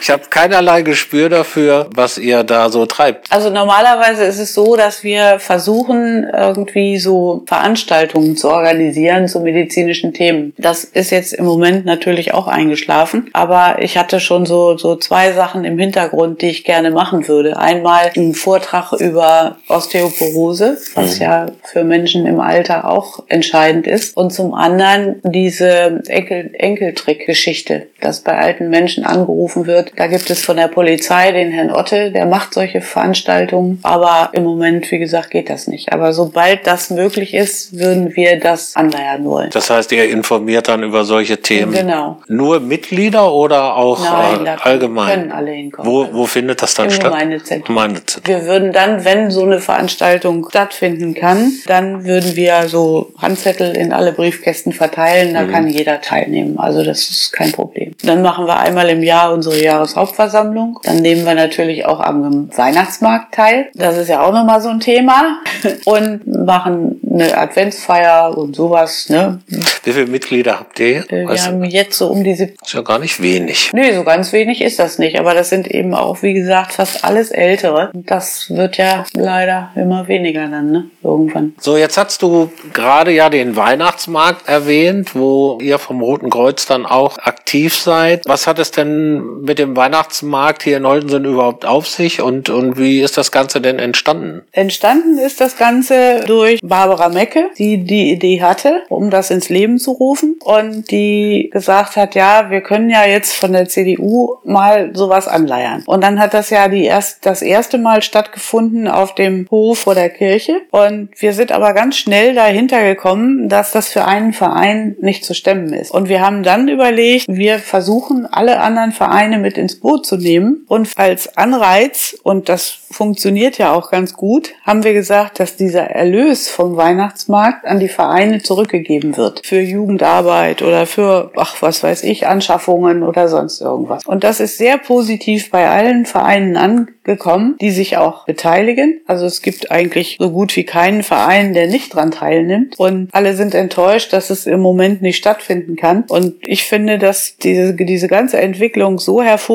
ich 0.00 0.10
habe 0.10 0.22
keinerlei 0.30 0.82
Gespür 0.82 1.28
dafür, 1.28 1.88
was 1.94 2.18
ihr 2.18 2.44
da 2.44 2.70
so 2.70 2.86
treibt. 2.86 3.26
Also 3.30 3.50
normalerweise 3.50 4.24
ist 4.24 4.38
es 4.38 4.54
so, 4.54 4.76
dass 4.76 5.04
wir 5.04 5.38
versuchen, 5.38 6.28
irgendwie 6.32 6.98
so 6.98 7.42
Veranstaltungen 7.46 8.36
zu 8.36 8.48
organisieren 8.48 9.28
zu 9.28 9.40
medizinischen 9.40 10.12
Themen. 10.12 10.54
Das 10.58 10.84
ist 10.84 11.10
jetzt 11.10 11.32
im 11.32 11.44
Moment 11.44 11.84
natürlich 11.84 12.34
auch 12.34 12.46
eingeschlafen, 12.46 13.30
aber 13.32 13.76
ich 13.80 13.98
hatte 13.98 14.20
schon 14.20 14.46
so, 14.46 14.76
so 14.76 14.96
zwei 14.96 15.32
Sachen 15.32 15.64
im 15.64 15.78
Hintergrund, 15.78 16.42
die 16.42 16.48
ich 16.48 16.64
gerne 16.64 16.90
machen 16.90 17.28
würde. 17.28 17.56
Einmal 17.58 18.10
ein 18.16 18.34
Vortrag 18.34 18.92
über 18.92 19.56
Osteoporose, 19.68 20.78
was 20.94 21.16
mhm. 21.16 21.22
ja 21.22 21.46
für 21.64 21.84
Menschen 21.84 22.26
im 22.26 22.40
Alter 22.40 22.88
auch 22.88 23.24
entscheidend 23.28 23.86
ist. 23.86 24.16
Und 24.16 24.32
zum 24.32 24.54
anderen 24.54 25.20
diese 25.22 26.02
Enkel 26.06 26.50
Enkeltrick-Geschichte, 26.54 27.88
dass 28.00 28.20
bei 28.20 28.36
alten 28.38 28.70
Menschen 28.70 29.04
angerufen 29.04 29.66
wird. 29.66 29.89
Da 29.96 30.06
gibt 30.06 30.30
es 30.30 30.44
von 30.44 30.56
der 30.56 30.68
Polizei 30.68 31.32
den 31.32 31.50
Herrn 31.50 31.70
Otte, 31.70 32.10
der 32.10 32.26
macht 32.26 32.54
solche 32.54 32.80
Veranstaltungen. 32.80 33.78
Aber 33.82 34.30
im 34.32 34.44
Moment, 34.44 34.90
wie 34.90 34.98
gesagt, 34.98 35.30
geht 35.30 35.50
das 35.50 35.66
nicht. 35.66 35.92
Aber 35.92 36.12
sobald 36.12 36.66
das 36.66 36.90
möglich 36.90 37.34
ist, 37.34 37.78
würden 37.78 38.14
wir 38.14 38.38
das 38.38 38.76
anleiern 38.76 39.24
wollen. 39.24 39.50
Das 39.50 39.70
heißt, 39.70 39.92
ihr 39.92 40.08
informiert 40.10 40.68
dann 40.68 40.82
über 40.82 41.04
solche 41.04 41.40
Themen? 41.40 41.72
Genau. 41.72 42.18
Nur 42.28 42.60
Mitglieder 42.60 43.32
oder 43.32 43.76
auch 43.76 44.02
Nein, 44.02 44.46
äh, 44.46 44.56
allgemein? 44.60 45.08
können 45.20 45.32
alle 45.32 45.50
hinkommen. 45.50 45.90
Wo, 45.90 46.08
wo 46.12 46.26
findet 46.26 46.62
das 46.62 46.74
dann 46.74 46.86
Im 46.86 46.92
statt? 46.92 47.12
Gemeindezentrum. 47.12 47.76
Gemeindezentrum. 47.76 48.34
Wir 48.34 48.46
würden 48.46 48.72
dann, 48.72 49.04
wenn 49.04 49.30
so 49.30 49.42
eine 49.42 49.60
Veranstaltung 49.60 50.46
stattfinden 50.48 51.14
kann, 51.14 51.52
dann 51.66 52.04
würden 52.04 52.36
wir 52.36 52.68
so 52.68 53.12
Handzettel 53.18 53.76
in 53.76 53.92
alle 53.92 54.12
Briefkästen 54.12 54.72
verteilen. 54.72 55.34
Da 55.34 55.44
kann 55.44 55.68
jeder 55.68 56.00
teilnehmen. 56.00 56.58
Also 56.58 56.82
das 56.84 57.08
ist 57.10 57.32
kein 57.32 57.52
Problem. 57.52 57.94
Dann 58.02 58.22
machen 58.22 58.46
wir 58.46 58.58
einmal 58.58 58.88
im 58.88 59.02
Jahr 59.02 59.32
unsere 59.32 59.60
Jahreshauptversammlung. 59.80 60.78
Dann 60.82 60.96
nehmen 60.98 61.24
wir 61.24 61.34
natürlich 61.34 61.86
auch 61.86 62.00
am 62.00 62.50
Weihnachtsmarkt 62.56 63.34
teil. 63.34 63.68
Das 63.74 63.96
ist 63.96 64.08
ja 64.08 64.22
auch 64.22 64.32
nochmal 64.32 64.60
so 64.60 64.68
ein 64.68 64.80
Thema. 64.80 65.38
Und 65.84 66.26
machen 66.26 67.00
eine 67.12 67.36
Adventsfeier 67.36 68.36
und 68.38 68.54
sowas. 68.54 69.08
Ne? 69.08 69.40
Wie 69.82 69.92
viele 69.92 70.06
Mitglieder 70.06 70.60
habt 70.60 70.78
ihr? 70.78 70.98
Äh, 71.10 71.22
Wir 71.22 71.28
Weißt 71.28 71.46
du? 71.46 71.50
haben 71.50 71.64
jetzt 71.64 71.98
so 71.98 72.06
um 72.08 72.22
die 72.22 72.34
70. 72.34 72.58
ist 72.64 72.72
ja 72.72 72.82
gar 72.82 72.98
nicht 72.98 73.20
wenig. 73.20 73.70
Nee, 73.72 73.92
so 73.94 74.04
ganz 74.04 74.32
wenig 74.32 74.60
ist 74.62 74.78
das 74.78 74.98
nicht. 74.98 75.18
Aber 75.18 75.34
das 75.34 75.48
sind 75.48 75.66
eben 75.68 75.94
auch, 75.94 76.22
wie 76.22 76.34
gesagt, 76.34 76.72
fast 76.74 77.04
alles 77.04 77.30
Ältere. 77.30 77.90
Und 77.92 78.08
Das 78.10 78.48
wird 78.50 78.76
ja 78.76 79.04
leider 79.14 79.70
immer 79.74 80.06
weniger 80.08 80.46
dann, 80.46 80.70
ne? 80.70 80.84
Irgendwann. 81.02 81.54
So, 81.60 81.76
jetzt 81.76 81.98
hast 81.98 82.22
du 82.22 82.50
gerade 82.72 83.10
ja 83.10 83.28
den 83.28 83.56
Weihnachtsmarkt 83.56 84.48
erwähnt, 84.48 85.14
wo 85.14 85.58
ihr 85.60 85.78
vom 85.78 86.00
Roten 86.00 86.30
Kreuz 86.30 86.66
dann 86.66 86.86
auch 86.86 87.18
aktiv 87.18 87.74
seid. 87.76 88.22
Was 88.26 88.46
hat 88.46 88.58
es 88.58 88.70
denn 88.70 89.40
mit 89.42 89.58
dem 89.58 89.69
Weihnachtsmarkt 89.76 90.62
hier 90.62 90.76
in 90.76 90.86
Holtensen 90.86 91.24
überhaupt 91.24 91.66
auf 91.66 91.86
sich 91.88 92.20
und, 92.20 92.50
und 92.50 92.78
wie 92.78 93.00
ist 93.00 93.16
das 93.16 93.32
Ganze 93.32 93.60
denn 93.60 93.78
entstanden? 93.78 94.42
Entstanden 94.52 95.18
ist 95.18 95.40
das 95.40 95.56
Ganze 95.56 96.24
durch 96.26 96.60
Barbara 96.62 97.08
Mecke, 97.08 97.50
die 97.58 97.84
die 97.84 98.10
Idee 98.10 98.42
hatte, 98.42 98.82
um 98.88 99.10
das 99.10 99.30
ins 99.30 99.48
Leben 99.48 99.78
zu 99.78 99.92
rufen 99.92 100.36
und 100.44 100.90
die 100.90 101.50
gesagt 101.52 101.96
hat, 101.96 102.14
ja, 102.14 102.50
wir 102.50 102.60
können 102.60 102.90
ja 102.90 103.06
jetzt 103.06 103.34
von 103.34 103.52
der 103.52 103.68
CDU 103.68 104.36
mal 104.44 104.90
sowas 104.94 105.28
anleiern. 105.28 105.82
Und 105.86 106.02
dann 106.02 106.20
hat 106.20 106.34
das 106.34 106.50
ja 106.50 106.68
die 106.68 106.84
erst, 106.84 107.26
das 107.26 107.42
erste 107.42 107.78
Mal 107.78 108.02
stattgefunden 108.02 108.88
auf 108.88 109.14
dem 109.14 109.46
Hof 109.50 109.80
vor 109.80 109.94
der 109.94 110.10
Kirche 110.10 110.60
und 110.70 111.10
wir 111.16 111.32
sind 111.32 111.52
aber 111.52 111.72
ganz 111.74 111.96
schnell 111.96 112.34
dahinter 112.34 112.82
gekommen, 112.82 113.48
dass 113.48 113.72
das 113.72 113.88
für 113.88 114.04
einen 114.04 114.32
Verein 114.32 114.96
nicht 115.00 115.24
zu 115.24 115.34
stemmen 115.34 115.72
ist. 115.72 115.90
Und 115.90 116.08
wir 116.08 116.20
haben 116.20 116.42
dann 116.42 116.68
überlegt, 116.68 117.26
wir 117.28 117.58
versuchen 117.58 118.26
alle 118.26 118.60
anderen 118.60 118.92
Vereine 118.92 119.38
mit 119.38 119.56
ins 119.60 119.78
Boot 119.78 120.06
zu 120.06 120.16
nehmen 120.16 120.64
und 120.66 120.88
als 120.96 121.36
Anreiz, 121.36 122.18
und 122.22 122.48
das 122.48 122.80
funktioniert 122.90 123.58
ja 123.58 123.72
auch 123.72 123.90
ganz 123.90 124.14
gut, 124.14 124.50
haben 124.64 124.82
wir 124.82 124.92
gesagt, 124.92 125.38
dass 125.38 125.56
dieser 125.56 125.82
Erlös 125.82 126.48
vom 126.48 126.76
Weihnachtsmarkt 126.76 127.64
an 127.64 127.78
die 127.78 127.88
Vereine 127.88 128.42
zurückgegeben 128.42 129.16
wird. 129.16 129.46
Für 129.46 129.60
Jugendarbeit 129.60 130.62
oder 130.62 130.86
für, 130.86 131.30
ach, 131.36 131.56
was 131.60 131.82
weiß 131.82 132.02
ich, 132.02 132.26
Anschaffungen 132.26 133.02
oder 133.02 133.28
sonst 133.28 133.60
irgendwas. 133.60 134.04
Und 134.06 134.24
das 134.24 134.40
ist 134.40 134.58
sehr 134.58 134.76
positiv 134.78 135.50
bei 135.50 135.68
allen 135.68 136.04
Vereinen 136.04 136.56
angekommen, 136.56 137.56
die 137.60 137.70
sich 137.70 137.96
auch 137.96 138.26
beteiligen. 138.26 139.00
Also 139.06 139.24
es 139.24 139.40
gibt 139.40 139.70
eigentlich 139.70 140.16
so 140.18 140.30
gut 140.30 140.56
wie 140.56 140.64
keinen 140.64 141.02
Verein, 141.02 141.54
der 141.54 141.68
nicht 141.68 141.94
dran 141.94 142.10
teilnimmt. 142.10 142.78
Und 142.78 143.08
alle 143.12 143.34
sind 143.34 143.54
enttäuscht, 143.54 144.12
dass 144.12 144.30
es 144.30 144.46
im 144.46 144.60
Moment 144.60 145.00
nicht 145.00 145.16
stattfinden 145.16 145.76
kann. 145.76 146.04
Und 146.08 146.34
ich 146.42 146.64
finde, 146.64 146.98
dass 146.98 147.36
diese, 147.36 147.74
diese 147.74 148.08
ganze 148.08 148.40
Entwicklung 148.40 148.98
so 148.98 149.22
hervorragend, 149.22 149.49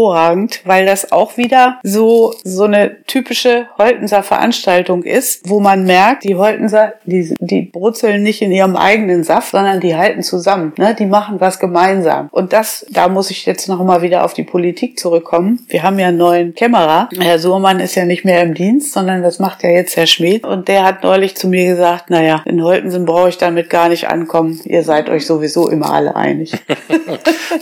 weil 0.65 0.86
das 0.86 1.12
auch 1.12 1.38
wieder 1.38 1.79
so, 1.84 2.34
so 2.43 2.63
eine 2.63 3.03
typische 3.05 3.67
Holtenser 3.77 4.23
Veranstaltung 4.23 5.03
ist, 5.03 5.49
wo 5.49 5.60
man 5.60 5.86
merkt, 5.86 6.23
die 6.23 6.36
Holtenser, 6.36 6.93
die, 7.05 7.34
die 7.39 7.62
brutzeln 7.62 8.23
nicht 8.23 8.41
in 8.41 8.51
ihrem 8.51 8.75
eigenen 8.75 9.23
Saft, 9.23 9.51
sondern 9.51 9.79
die 9.79 9.95
halten 9.95 10.21
zusammen. 10.21 10.73
Ne? 10.77 10.95
Die 10.95 11.05
machen 11.05 11.39
was 11.39 11.60
gemeinsam. 11.60 12.27
Und 12.31 12.53
das, 12.53 12.86
da 12.89 13.08
muss 13.08 13.31
ich 13.31 13.45
jetzt 13.45 13.67
noch 13.69 13.84
mal 13.84 14.01
wieder 14.01 14.25
auf 14.25 14.34
die 14.34 14.43
Politik 14.43 14.99
zurückkommen. 14.99 15.65
Wir 15.69 15.84
haben 15.84 15.97
ja 15.99 16.08
einen 16.08 16.17
neuen 16.17 16.53
Kämmerer. 16.53 17.10
Herr 17.17 17.39
Sohrmann 17.39 17.79
ist 17.79 17.95
ja 17.95 18.05
nicht 18.05 18.25
mehr 18.25 18.41
im 18.41 18.53
Dienst, 18.53 18.93
sondern 18.93 19.23
das 19.23 19.39
macht 19.39 19.63
ja 19.63 19.69
jetzt 19.69 19.95
Herr 19.95 20.08
Schmidt. 20.08 20.45
Und 20.45 20.67
der 20.67 20.84
hat 20.84 21.03
neulich 21.03 21.36
zu 21.36 21.47
mir 21.47 21.65
gesagt, 21.65 22.10
naja, 22.10 22.41
in 22.45 22.62
Holtensen 22.63 23.05
brauche 23.05 23.29
ich 23.29 23.38
damit 23.38 23.69
gar 23.69 23.89
nicht 23.89 24.10
ankommen. 24.10 24.60
Ihr 24.65 24.84
seid 24.84 25.10
euch 25.10 25.25
sowieso 25.25 25.69
immer 25.69 25.91
alle 25.93 26.15
einig. 26.15 26.51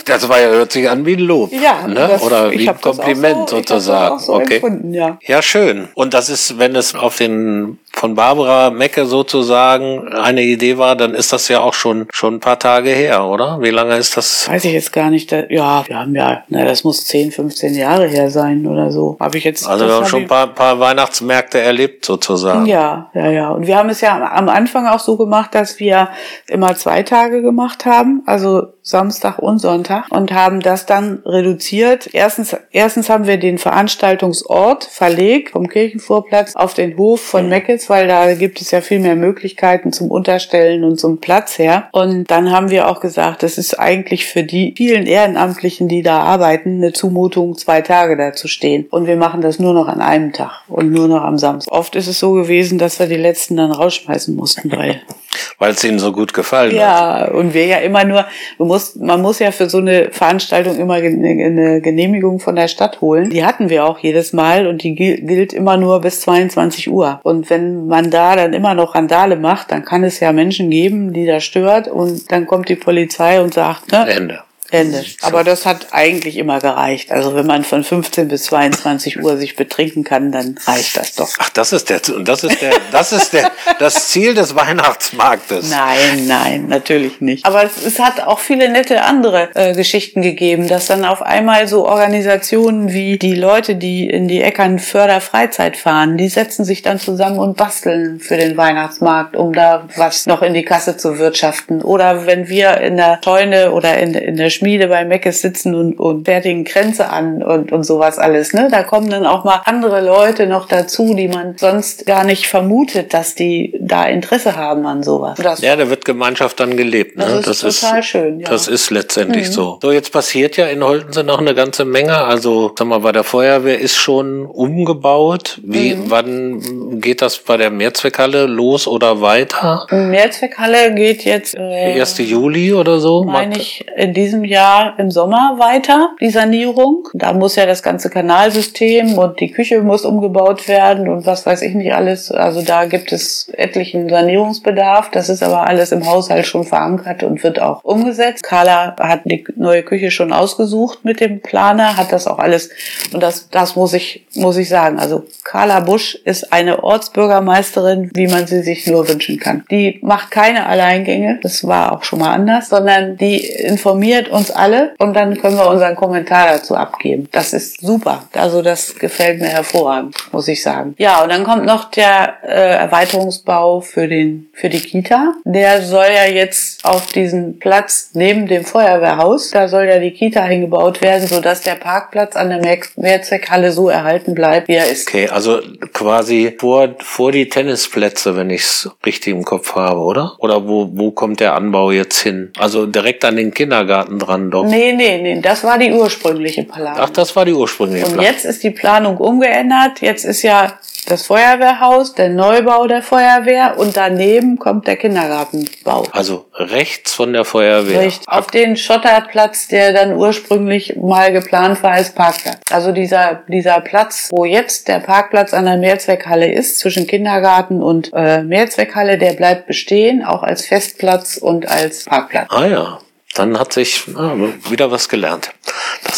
Das 0.06 0.28
war 0.28 0.40
ja, 0.40 0.48
hört 0.48 0.72
sich 0.72 0.90
an 0.90 1.06
wie 1.06 1.14
ein 1.14 1.20
Lob. 1.20 1.52
Ja, 1.54 1.88
ne? 1.88 1.96
das- 1.96 2.23
oder 2.26 2.52
wie 2.52 2.70
ein 2.70 2.82
Kompliment 2.82 3.50
so- 3.50 3.58
sozusagen. 3.58 4.20
so 4.20 4.34
okay. 4.36 4.62
ja. 4.92 5.18
Ja, 5.26 5.42
schön. 5.42 5.88
Und 5.94 6.14
das 6.14 6.30
ist, 6.30 6.58
wenn 6.58 6.76
es 6.76 6.96
auf 6.96 7.18
den 7.18 7.80
von 7.94 8.16
Barbara 8.16 8.70
Mecke 8.70 9.06
sozusagen 9.06 10.08
eine 10.10 10.42
Idee 10.42 10.78
war, 10.78 10.96
dann 10.96 11.14
ist 11.14 11.32
das 11.32 11.48
ja 11.48 11.62
auch 11.62 11.74
schon 11.74 12.08
schon 12.12 12.36
ein 12.36 12.40
paar 12.40 12.60
Tage 12.60 12.90
her, 12.90 13.26
oder? 13.26 13.60
Wie 13.62 13.70
lange 13.70 13.96
ist 13.98 14.18
das? 14.18 14.50
Weiß 14.50 14.66
ich 14.66 14.74
jetzt 14.74 14.92
gar 14.92 15.10
nicht. 15.10 15.32
Ja, 15.32 15.84
wir 15.88 16.00
haben 16.00 16.16
ja, 16.16 16.44
na, 16.50 16.66
das 16.66 16.84
muss 16.84 17.06
10, 17.06 17.32
15 17.32 17.76
Jahre 17.76 18.08
her 18.08 18.30
sein 18.30 18.66
oder 18.66 18.92
so. 18.92 19.18
Habe 19.20 19.38
ich 19.38 19.44
jetzt. 19.44 19.68
Also 19.68 19.86
wir 19.86 19.94
haben 19.94 20.04
hab 20.04 20.10
schon 20.10 20.24
ein 20.24 20.28
paar, 20.28 20.48
paar 20.48 20.80
Weihnachtsmärkte 20.80 21.60
erlebt 21.60 22.04
sozusagen. 22.06 22.66
Ja, 22.66 23.10
ja, 23.14 23.30
ja. 23.30 23.50
Und 23.50 23.68
wir 23.68 23.78
haben 23.78 23.90
es 23.90 24.02
ja 24.02 24.32
am 24.34 24.50
Anfang 24.50 24.88
auch 24.88 25.00
so 25.00 25.18
gemacht, 25.18 25.54
dass 25.54 25.80
wir 25.80 26.10
immer 26.48 26.76
zwei 26.76 27.04
Tage 27.04 27.42
gemacht 27.42 27.86
haben, 27.86 28.24
also 28.26 28.74
Samstag 28.82 29.40
und 29.40 29.60
Sonntag, 29.60 30.12
und 30.12 30.34
haben 30.34 30.60
das 30.60 30.86
dann 30.86 31.22
reduziert. 31.26 32.10
Erstens, 32.12 32.56
erstens 32.72 33.10
haben 33.10 33.28
wir 33.28 33.38
den 33.38 33.58
Veranstaltungsort 33.58 34.84
verlegt 34.84 35.52
vom 35.52 35.70
Kirchenvorplatz 35.70 36.56
auf 36.56 36.74
den 36.74 36.98
Hof 36.98 37.22
von 37.22 37.48
Meckes, 37.48 37.83
weil 37.90 38.08
da 38.08 38.34
gibt 38.34 38.62
es 38.62 38.72
ja 38.72 38.82
viel 38.82 39.00
mehr 39.00 39.16
Möglichkeiten 39.16 39.94
zum 39.94 40.12
Unterstellen 40.12 40.84
und 40.84 41.00
zum 41.00 41.20
Platz 41.20 41.58
her. 41.58 41.90
Und 41.92 42.30
dann 42.32 42.52
haben 42.52 42.70
wir 42.70 42.88
auch 42.88 43.00
gesagt, 43.00 43.44
das 43.44 43.58
ist 43.58 43.80
eigentlich 43.80 44.26
für 44.26 44.44
die 44.44 44.74
vielen 44.76 45.06
Ehrenamtlichen, 45.06 45.88
die 45.88 46.02
da 46.02 46.20
arbeiten, 46.20 46.78
eine 46.78 46.94
Zumutung, 46.94 47.58
zwei 47.58 47.82
Tage 47.82 48.18
da 48.18 48.34
zu 48.34 48.48
stehen. 48.48 48.86
Und 48.90 49.08
wir 49.08 49.18
machen 49.18 49.42
das 49.42 49.60
nur 49.60 49.74
noch 49.74 49.88
an 49.88 50.02
einem 50.02 50.34
Tag 50.34 50.64
und 50.68 50.92
nur 50.92 51.08
noch 51.08 51.24
am 51.24 51.38
Samstag. 51.38 51.74
Oft 51.74 51.96
ist 51.96 52.08
es 52.08 52.20
so 52.20 52.34
gewesen, 52.34 52.78
dass 52.78 53.00
wir 53.00 53.08
die 53.08 53.16
letzten 53.16 53.58
dann 53.58 53.72
rausschmeißen 53.72 54.36
mussten, 54.36 54.72
weil 54.72 55.02
Weil 55.58 55.72
es 55.72 55.84
ihnen 55.84 56.00
so 56.00 56.12
gut 56.12 56.34
gefallen 56.34 56.72
hat. 56.72 56.78
ja, 56.80 57.26
und 57.32 57.54
wir 57.54 57.66
ja 57.66 57.78
immer 57.78 58.04
nur, 58.04 58.26
du 58.58 58.66
musst, 58.66 59.00
man 59.02 59.22
muss 59.22 59.40
ja 59.40 59.52
für 59.52 59.70
so 59.70 59.78
eine 59.80 60.10
Veranstaltung 60.12 60.78
immer 60.78 60.96
eine, 60.96 61.08
eine 61.46 61.82
Genehmigung 61.82 62.40
von 62.40 62.56
der 62.56 62.68
Stadt 62.68 63.02
holen. 63.02 63.30
Die 63.30 63.46
hatten 63.46 63.70
wir 63.70 63.86
auch 63.86 64.00
jedes 64.00 64.34
Mal 64.34 64.68
und 64.68 64.84
die 64.84 64.96
gil- 64.96 65.22
gilt 65.26 65.54
immer 65.54 65.78
nur 65.78 66.02
bis 66.02 66.22
22 66.22 66.90
Uhr. 66.90 67.20
Und 67.24 67.50
wenn 67.50 67.88
man 67.88 68.10
da 68.12 68.36
dann 68.36 68.54
immer 68.54 68.74
noch 68.74 68.96
Randale 68.96 69.36
macht, 69.36 69.72
dann 69.72 69.84
kann 69.86 70.04
es 70.04 70.20
ja 70.20 70.32
Menschen 70.32 70.70
geben, 70.70 71.14
die 71.14 71.26
das 71.26 71.44
stört 71.44 71.88
und 71.88 72.32
dann 72.32 72.46
kommt 72.46 72.70
die 72.70 72.76
Polizei 72.76 73.42
und 73.42 73.54
sagt, 73.54 73.92
ne, 73.92 74.08
Ende. 74.10 74.40
Ende. 74.74 75.04
Aber 75.22 75.44
das 75.44 75.66
hat 75.66 75.88
eigentlich 75.92 76.38
immer 76.38 76.60
gereicht. 76.60 77.12
Also 77.12 77.36
wenn 77.36 77.46
man 77.46 77.64
von 77.64 77.84
15 77.84 78.28
bis 78.28 78.44
22 78.44 79.24
Uhr 79.24 79.38
sich 79.38 79.56
betrinken 79.56 80.04
kann, 80.04 80.32
dann 80.32 80.58
reicht 80.66 80.98
das 80.98 81.16
doch. 81.16 81.30
Ach, 81.40 81.50
das 81.50 81.72
ist 81.72 81.90
der, 81.90 82.02
und 82.14 82.28
das 82.28 82.44
ist 82.44 82.62
der, 82.62 82.74
das 82.92 83.14
ist 83.14 83.34
der, 83.34 83.52
das 83.80 84.10
Ziel 84.10 84.34
des 84.34 84.56
Weihnachtsmarktes. 84.56 85.70
Nein, 85.70 86.28
nein, 86.28 86.68
natürlich 86.68 87.22
nicht. 87.22 87.46
Aber 87.46 87.64
es, 87.64 87.84
es 87.86 88.00
hat 88.00 88.22
auch 88.22 88.40
viele 88.40 88.70
nette 88.70 89.04
andere 89.04 89.50
äh, 89.54 89.74
Geschichten 89.74 90.22
gegeben, 90.22 90.68
dass 90.68 90.88
dann 90.88 91.06
auf 91.06 91.22
einmal 91.22 91.68
so 91.68 91.88
Organisationen 91.88 92.92
wie 92.92 93.18
die 93.18 93.36
Leute, 93.36 93.76
die 93.76 94.10
in 94.10 94.28
die 94.28 94.42
Eckern 94.42 94.80
Förderfreizeit 94.80 95.78
fahren, 95.78 96.18
die 96.18 96.30
setzen 96.30 96.66
sich 96.66 96.82
dann 96.82 97.00
zusammen 97.00 97.40
und 97.40 97.58
basteln 97.58 98.20
für 98.20 98.38
den 98.38 98.58
Weihnachtsmarkt, 98.58 99.36
um 99.36 99.54
da 99.54 99.88
was 99.96 100.26
noch 100.26 100.42
in 100.42 100.54
die 100.54 100.64
Kasse 100.64 100.98
zu 100.98 101.20
wirtschaften. 101.20 101.82
Oder 101.82 102.26
wenn 102.26 102.50
wir 102.50 102.82
in 102.82 102.98
der 102.98 103.20
Scheune 103.24 103.72
oder 103.72 103.98
in, 104.00 104.14
in 104.14 104.36
der 104.36 104.50
Schmiede 104.50 104.63
bei 104.88 105.06
Meckes 105.06 105.42
sitzen 105.42 105.76
und, 105.76 106.00
und 106.00 106.26
fertigen 106.26 106.64
Kränze 106.64 107.10
an 107.10 107.44
und, 107.44 107.72
und 107.72 107.84
sowas 107.84 108.20
alles. 108.20 108.54
Ne? 108.54 108.68
Da 108.72 108.84
kommen 108.84 109.10
dann 109.10 109.26
auch 109.26 109.44
mal 109.44 109.62
andere 109.66 110.02
Leute 110.02 110.48
noch 110.48 110.68
dazu, 110.68 111.14
die 111.14 111.28
man 111.28 111.58
sonst 111.58 112.06
gar 112.06 112.24
nicht 112.24 112.48
vermutet, 112.48 113.14
dass 113.14 113.36
die 113.36 113.78
da 113.80 114.06
Interesse 114.06 114.56
haben 114.56 114.86
an 114.86 115.04
sowas. 115.04 115.40
Das, 115.42 115.62
ja, 115.62 115.76
da 115.76 115.90
wird 115.90 116.06
Gemeinschaft 116.06 116.60
dann 116.60 116.78
gelebt. 116.78 117.18
Ne? 117.18 117.26
Das 117.26 117.48
ist 117.48 117.64
das 117.64 117.82
total 117.82 118.00
ist, 118.00 118.06
schön. 118.06 118.40
Ja. 118.40 118.50
Das 118.50 118.68
ist 118.68 118.90
letztendlich 118.90 119.48
mhm. 119.48 119.52
so. 119.52 119.80
So, 119.82 119.92
jetzt 119.92 120.12
passiert 120.12 120.58
ja 120.58 120.68
in 120.68 120.84
Holtensen 120.84 121.26
noch 121.26 121.40
eine 121.40 121.54
ganze 121.54 121.86
Menge. 121.86 122.18
Also, 122.18 122.72
sag 122.78 122.88
mal, 122.88 123.00
bei 123.00 123.12
der 123.12 123.24
Feuerwehr 123.24 123.80
ist 123.80 123.96
schon 123.96 124.46
umgebaut. 124.46 125.60
Wie, 125.64 125.96
mhm. 125.96 126.04
wann 126.08 127.02
geht 127.02 127.22
das 127.22 127.40
bei 127.40 127.58
der 127.58 127.70
Mehrzweckhalle 127.70 128.46
los 128.46 128.88
oder 128.88 129.22
weiter? 129.22 129.88
Mehrzweckhalle 129.92 130.94
geht 130.94 131.26
jetzt 131.26 131.56
äh, 131.56 132.00
1. 132.00 132.20
Juli 132.20 132.74
oder 132.74 133.00
so. 133.00 133.24
Meine 133.24 133.58
ich 133.58 133.86
in 133.96 134.14
diesem 134.14 134.44
Jahr 134.44 134.53
im 134.98 135.12
Sommer 135.12 135.56
weiter, 135.58 136.12
die 136.22 136.30
Sanierung. 136.30 137.08
Da 137.14 137.34
muss 137.34 137.56
ja 137.56 137.66
das 137.66 137.84
ganze 137.84 138.10
Kanalsystem 138.10 139.18
und 139.18 139.40
die 139.40 139.52
Küche 139.52 139.82
muss 139.82 140.06
umgebaut 140.06 140.68
werden 140.68 141.08
und 141.08 141.26
was 141.26 141.46
weiß 141.46 141.62
ich 141.62 141.74
nicht 141.74 141.94
alles. 141.94 142.32
Also 142.32 142.62
da 142.62 142.86
gibt 142.86 143.12
es 143.12 143.50
etlichen 143.54 144.10
Sanierungsbedarf. 144.10 145.12
Das 145.12 145.30
ist 145.30 145.44
aber 145.44 145.68
alles 145.68 145.92
im 145.92 146.06
Haushalt 146.06 146.46
schon 146.46 146.64
verankert 146.64 147.24
und 147.24 147.44
wird 147.44 147.62
auch 147.62 147.84
umgesetzt. 147.84 148.44
Carla 148.44 148.96
hat 149.00 149.22
die 149.26 149.44
neue 149.56 149.84
Küche 149.84 150.12
schon 150.12 150.34
ausgesucht 150.34 151.04
mit 151.04 151.20
dem 151.20 151.42
Planer, 151.42 151.98
hat 151.98 152.12
das 152.12 152.28
auch 152.28 152.40
alles 152.40 152.70
und 153.14 153.22
das, 153.22 153.50
das 153.50 153.76
muss 153.76 153.94
ich, 153.94 154.26
muss 154.36 154.58
ich 154.58 154.70
sagen. 154.70 155.00
Also 155.00 155.24
Carla 155.44 155.80
Busch 155.80 156.16
ist 156.26 156.52
eine 156.54 156.84
Ortsbürgermeisterin, 156.84 158.12
wie 158.14 158.28
man 158.28 158.48
sie 158.48 158.62
sich 158.62 158.88
nur 158.88 159.08
wünschen 159.08 159.40
kann. 159.40 159.64
Die 159.70 160.00
macht 160.02 160.32
keine 160.32 160.66
Alleingänge. 160.66 161.40
Das 161.42 161.66
war 161.68 161.94
auch 161.94 162.04
schon 162.04 162.20
mal 162.20 162.34
anders, 162.34 162.70
sondern 162.70 163.18
die 163.18 163.38
informiert 163.46 164.30
uns 164.44 164.52
alle 164.52 164.94
und 165.00 165.14
dann 165.14 165.38
können 165.40 165.58
wir 165.58 165.68
unseren 165.68 165.96
Kommentar 165.96 166.48
dazu 166.48 166.76
abgeben. 166.76 167.28
Das 167.32 167.54
ist 167.54 167.80
super. 167.82 168.26
Also 168.34 168.62
das 168.62 168.96
gefällt 168.96 169.40
mir 169.40 169.48
hervorragend, 169.48 170.16
muss 170.32 170.48
ich 170.48 170.62
sagen. 170.62 170.96
Ja, 170.98 171.24
und 171.24 171.30
dann 171.30 171.44
kommt 171.44 171.66
noch 171.66 171.92
der 171.92 172.36
äh, 172.44 172.76
Erweiterungsbau 172.76 173.82
für 173.82 174.08
den 174.08 174.50
für 174.54 174.70
die 174.70 174.80
Kita. 174.80 175.34
Der 175.46 175.82
soll 175.82 176.08
ja 176.14 176.26
jetzt 176.26 176.84
auf 176.86 177.08
diesen 177.08 177.60
Platz 177.60 178.12
neben 178.14 178.48
dem 178.48 178.66
Feuerwehrhaus, 178.66 179.52
da 179.52 179.68
soll 179.68 179.86
ja 179.86 180.00
die 180.00 180.12
Kita 180.12 180.44
hingebaut 180.44 181.02
werden, 181.02 181.28
sodass 181.28 181.62
der 181.62 181.76
Parkplatz 181.76 182.36
an 182.36 182.50
der 182.50 182.62
Mehrzweckhalle 182.96 183.72
so 183.72 183.90
erhalten 183.90 184.36
bleibt, 184.36 184.68
wie 184.68 184.76
er 184.76 184.88
ist. 184.88 185.08
Okay, 185.08 185.28
also 185.28 185.60
quasi 185.94 186.56
vor, 186.60 186.96
vor 187.00 187.32
die 187.32 187.50
Tennisplätze, 187.50 188.36
wenn 188.36 188.50
ich 188.50 188.62
es 188.62 188.90
richtig 189.06 189.34
im 189.34 189.44
Kopf 189.44 189.76
habe, 189.76 190.00
oder? 190.00 190.36
Oder 190.40 190.68
wo, 190.68 190.90
wo 190.94 191.12
kommt 191.12 191.40
der 191.40 191.56
Anbau 191.56 191.92
jetzt 191.92 192.20
hin? 192.22 192.52
Also 192.58 192.86
direkt 192.86 193.26
an 193.26 193.36
den 193.36 193.54
Kindergarten 193.54 194.20
dran 194.26 194.52
doch? 194.52 194.66
Nee, 194.66 194.94
nee, 194.94 195.22
nee, 195.22 195.42
das 195.42 195.64
war 195.64 195.78
die 195.78 195.92
ursprüngliche 195.92 196.64
Planung. 196.64 197.00
Ach, 197.00 197.10
das 197.10 197.36
war 197.36 197.46
die 197.46 197.54
ursprüngliche 197.54 198.06
Planung. 198.06 198.20
Und 198.20 198.26
jetzt 198.26 198.46
ist 198.46 198.64
die 198.64 198.72
Planung 198.72 199.18
umgeändert. 199.18 200.02
Jetzt 200.02 200.26
ist 200.26 200.42
ja 200.42 200.74
das 201.08 201.26
Feuerwehrhaus, 201.26 202.14
der 202.16 202.30
Neubau 202.30 202.88
der 202.88 203.02
Feuerwehr 203.02 203.78
und 203.78 203.98
daneben 203.98 204.58
kommt 204.58 204.88
der 204.88 204.96
Kindergartenbau. 204.96 206.08
Also 206.12 206.46
rechts 206.54 207.14
von 207.14 207.34
der 207.34 207.46
Feuerwehr. 207.46 208.02
Richtig. 208.02 208.28
Auf 208.28 208.48
den 208.48 208.78
Schotterplatz, 208.78 209.68
der 209.68 209.94
dann 209.94 210.16
ursprünglich 210.16 210.96
mal 210.96 211.32
geplant 211.32 211.84
war 211.84 211.92
als 211.92 212.12
Parkplatz. 212.12 212.60
Also 212.72 212.92
dieser, 212.92 213.44
dieser 213.48 213.82
Platz, 213.82 214.30
wo 214.32 214.46
jetzt 214.46 214.88
der 214.88 215.00
Parkplatz 215.00 215.54
an 215.54 215.66
der 215.66 215.78
Mehrzweckhalle 215.78 216.52
ist, 216.52 216.80
zwischen 216.80 217.08
Kindergarten 217.08 217.84
und 217.84 218.12
äh, 218.14 218.44
Mehrzweckhalle, 218.44 219.18
der 219.18 219.34
bleibt 219.34 219.68
bestehen, 219.68 220.24
auch 220.24 220.44
als 220.44 220.66
Festplatz 220.66 221.38
und 221.38 221.68
als 221.68 222.06
Parkplatz. 222.06 222.48
Ah 222.50 222.66
ja. 222.66 223.00
Dann 223.34 223.58
hat 223.60 223.74
sich 223.74 224.04
ah, 224.16 224.36
wieder 224.70 224.92
was 224.92 225.10
gelernt. 225.10 225.54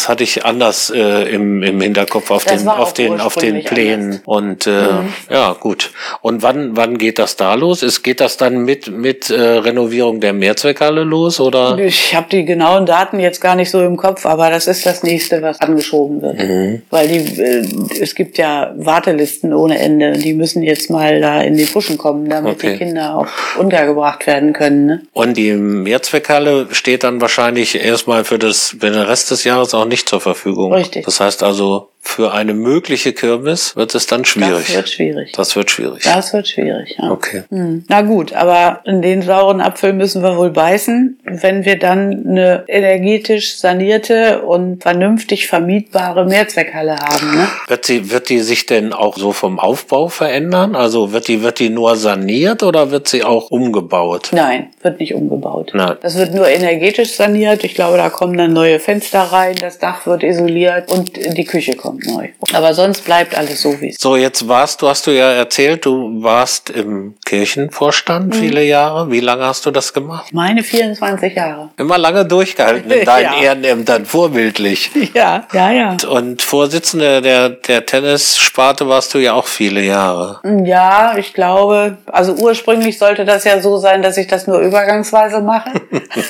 Das 0.06 0.12
hatte 0.12 0.22
ich 0.22 0.44
anders 0.44 0.92
äh, 0.94 1.34
im, 1.34 1.64
im 1.64 1.80
Hinterkopf 1.80 2.30
auf 2.30 2.44
das 2.44 2.62
den 2.62 2.68
auf 2.68 2.92
den 2.92 3.20
auf 3.20 3.34
den 3.34 3.64
Plänen 3.64 4.04
anders. 4.04 4.22
und 4.24 4.66
äh, 4.68 4.70
mhm. 4.70 5.08
ja 5.28 5.52
gut. 5.58 5.90
Und 6.20 6.44
wann 6.44 6.76
wann 6.76 6.96
geht 6.96 7.18
das 7.18 7.34
da 7.34 7.54
los? 7.54 7.82
Ist 7.82 8.04
geht 8.04 8.20
das 8.20 8.36
dann 8.36 8.58
mit 8.58 8.86
mit 8.86 9.30
äh, 9.30 9.40
Renovierung 9.40 10.20
der 10.20 10.32
Mehrzweckhalle 10.32 11.02
los 11.02 11.40
oder? 11.40 11.76
Ich 11.78 12.14
habe 12.14 12.28
die 12.30 12.44
genauen 12.44 12.86
Daten 12.86 13.18
jetzt 13.18 13.40
gar 13.40 13.56
nicht 13.56 13.68
so 13.68 13.80
im 13.80 13.96
Kopf, 13.96 14.26
aber 14.26 14.48
das 14.48 14.68
ist 14.68 14.86
das 14.86 15.02
nächste, 15.02 15.42
was 15.42 15.60
angeschoben 15.60 16.22
wird, 16.22 16.38
mhm. 16.38 16.82
weil 16.90 17.08
die 17.08 17.42
äh, 17.42 17.66
es 18.00 18.14
gibt 18.14 18.38
ja 18.38 18.74
Wartelisten 18.76 19.52
ohne 19.52 19.80
Ende. 19.80 20.12
Die 20.12 20.34
müssen 20.34 20.62
jetzt 20.62 20.88
mal 20.88 21.20
da 21.20 21.40
in 21.40 21.56
die 21.56 21.64
Puschen 21.64 21.98
kommen, 21.98 22.30
damit 22.30 22.52
okay. 22.54 22.74
die 22.74 22.78
Kinder 22.78 23.16
auch 23.16 23.26
untergebracht 23.58 24.24
werden 24.28 24.52
können. 24.52 24.86
Ne? 24.86 25.02
Und 25.12 25.36
die 25.36 25.50
Mehrzweckhalle 25.54 26.68
steht 26.70 27.02
dann 27.02 27.20
wahrscheinlich 27.20 27.74
erstmal 27.74 28.24
für 28.24 28.38
das, 28.38 28.76
für 28.78 28.90
den 28.90 29.00
Rest 29.00 29.32
des 29.32 29.42
Jahres 29.42 29.74
auch 29.74 29.84
nicht 29.84 29.95
zur 30.04 30.20
Verfügung. 30.20 30.72
Richtig. 30.74 31.04
Das 31.04 31.20
heißt 31.20 31.42
also, 31.42 31.88
für 32.06 32.32
eine 32.32 32.54
mögliche 32.54 33.12
Kirmes 33.12 33.76
wird 33.76 33.94
es 33.94 34.06
dann 34.06 34.24
schwierig. 34.24 34.68
Das 34.68 34.76
wird 34.76 34.88
schwierig. 34.88 35.32
Das 35.32 35.56
wird 35.56 35.70
schwierig. 35.70 36.02
Das 36.04 36.32
wird 36.32 36.48
schwierig, 36.48 36.96
ja. 36.98 37.10
Okay. 37.10 37.42
Hm. 37.50 37.84
Na 37.88 38.02
gut, 38.02 38.32
aber 38.32 38.80
in 38.84 39.02
den 39.02 39.22
sauren 39.22 39.60
Apfel 39.60 39.92
müssen 39.92 40.22
wir 40.22 40.36
wohl 40.38 40.50
beißen, 40.50 41.18
wenn 41.24 41.64
wir 41.64 41.78
dann 41.78 42.24
eine 42.26 42.64
energetisch 42.68 43.56
sanierte 43.56 44.42
und 44.42 44.82
vernünftig 44.82 45.48
vermietbare 45.48 46.24
Mehrzweckhalle 46.24 46.96
haben. 46.96 47.32
Ne? 47.32 47.48
Wird 47.66 47.84
sie, 47.84 48.10
wird 48.10 48.28
die 48.28 48.38
sich 48.38 48.66
denn 48.66 48.92
auch 48.92 49.18
so 49.18 49.32
vom 49.32 49.58
Aufbau 49.58 50.08
verändern? 50.08 50.76
Also 50.76 51.12
wird 51.12 51.28
die, 51.28 51.42
wird 51.42 51.58
die 51.58 51.70
nur 51.70 51.96
saniert 51.96 52.62
oder 52.62 52.92
wird 52.92 53.08
sie 53.08 53.24
auch 53.24 53.50
umgebaut? 53.50 54.30
Nein, 54.32 54.68
wird 54.80 55.00
nicht 55.00 55.12
umgebaut. 55.12 55.72
Nein. 55.74 55.96
Das 56.00 56.16
wird 56.16 56.32
nur 56.32 56.48
energetisch 56.48 57.14
saniert. 57.14 57.64
Ich 57.64 57.74
glaube, 57.74 57.96
da 57.98 58.08
kommen 58.10 58.38
dann 58.38 58.52
neue 58.52 58.78
Fenster 58.78 59.20
rein, 59.20 59.56
das 59.60 59.78
Dach 59.78 60.06
wird 60.06 60.22
isoliert 60.22 60.90
und 60.90 61.16
die 61.16 61.44
Küche 61.44 61.74
kommt 61.74 61.95
kommt 61.96 62.16
neu. 62.16 62.28
Aber 62.52 62.74
sonst 62.74 63.04
bleibt 63.04 63.36
alles 63.36 63.62
so, 63.62 63.80
wie 63.80 63.88
es 63.88 63.96
ist. 63.96 64.02
So, 64.02 64.16
jetzt 64.16 64.48
warst 64.48 64.82
du, 64.82 64.88
hast 64.88 65.06
du 65.06 65.10
ja 65.10 65.32
erzählt, 65.32 65.84
du 65.84 66.22
warst 66.22 66.70
im 66.70 67.14
Kirchenvorstand 67.24 68.28
mhm. 68.28 68.38
viele 68.38 68.64
Jahre. 68.64 69.10
Wie 69.10 69.20
lange 69.20 69.44
hast 69.44 69.66
du 69.66 69.70
das 69.70 69.92
gemacht? 69.92 70.32
Meine 70.32 70.62
24 70.62 71.34
Jahre. 71.34 71.70
Immer 71.76 71.98
lange 71.98 72.24
durchgehalten 72.24 72.90
in 72.90 73.04
deinen 73.04 73.24
ja. 73.24 73.42
Ehrenämtern, 73.42 74.06
vorbildlich. 74.06 74.90
Ja, 75.14 75.46
ja, 75.52 75.70
ja. 75.70 75.96
Und, 76.10 76.42
Vorsitzende 76.42 77.22
der, 77.22 77.48
der 77.48 77.86
Tennissparte 77.86 78.88
warst 78.88 79.14
du 79.14 79.18
ja 79.18 79.32
auch 79.32 79.46
viele 79.46 79.80
Jahre. 79.80 80.40
Ja, 80.64 81.16
ich 81.16 81.32
glaube, 81.32 81.96
also 82.06 82.34
ursprünglich 82.34 82.98
sollte 82.98 83.24
das 83.24 83.44
ja 83.44 83.60
so 83.60 83.78
sein, 83.78 84.02
dass 84.02 84.16
ich 84.18 84.26
das 84.26 84.46
nur 84.46 84.58
übergangsweise 84.58 85.40
mache. 85.40 85.70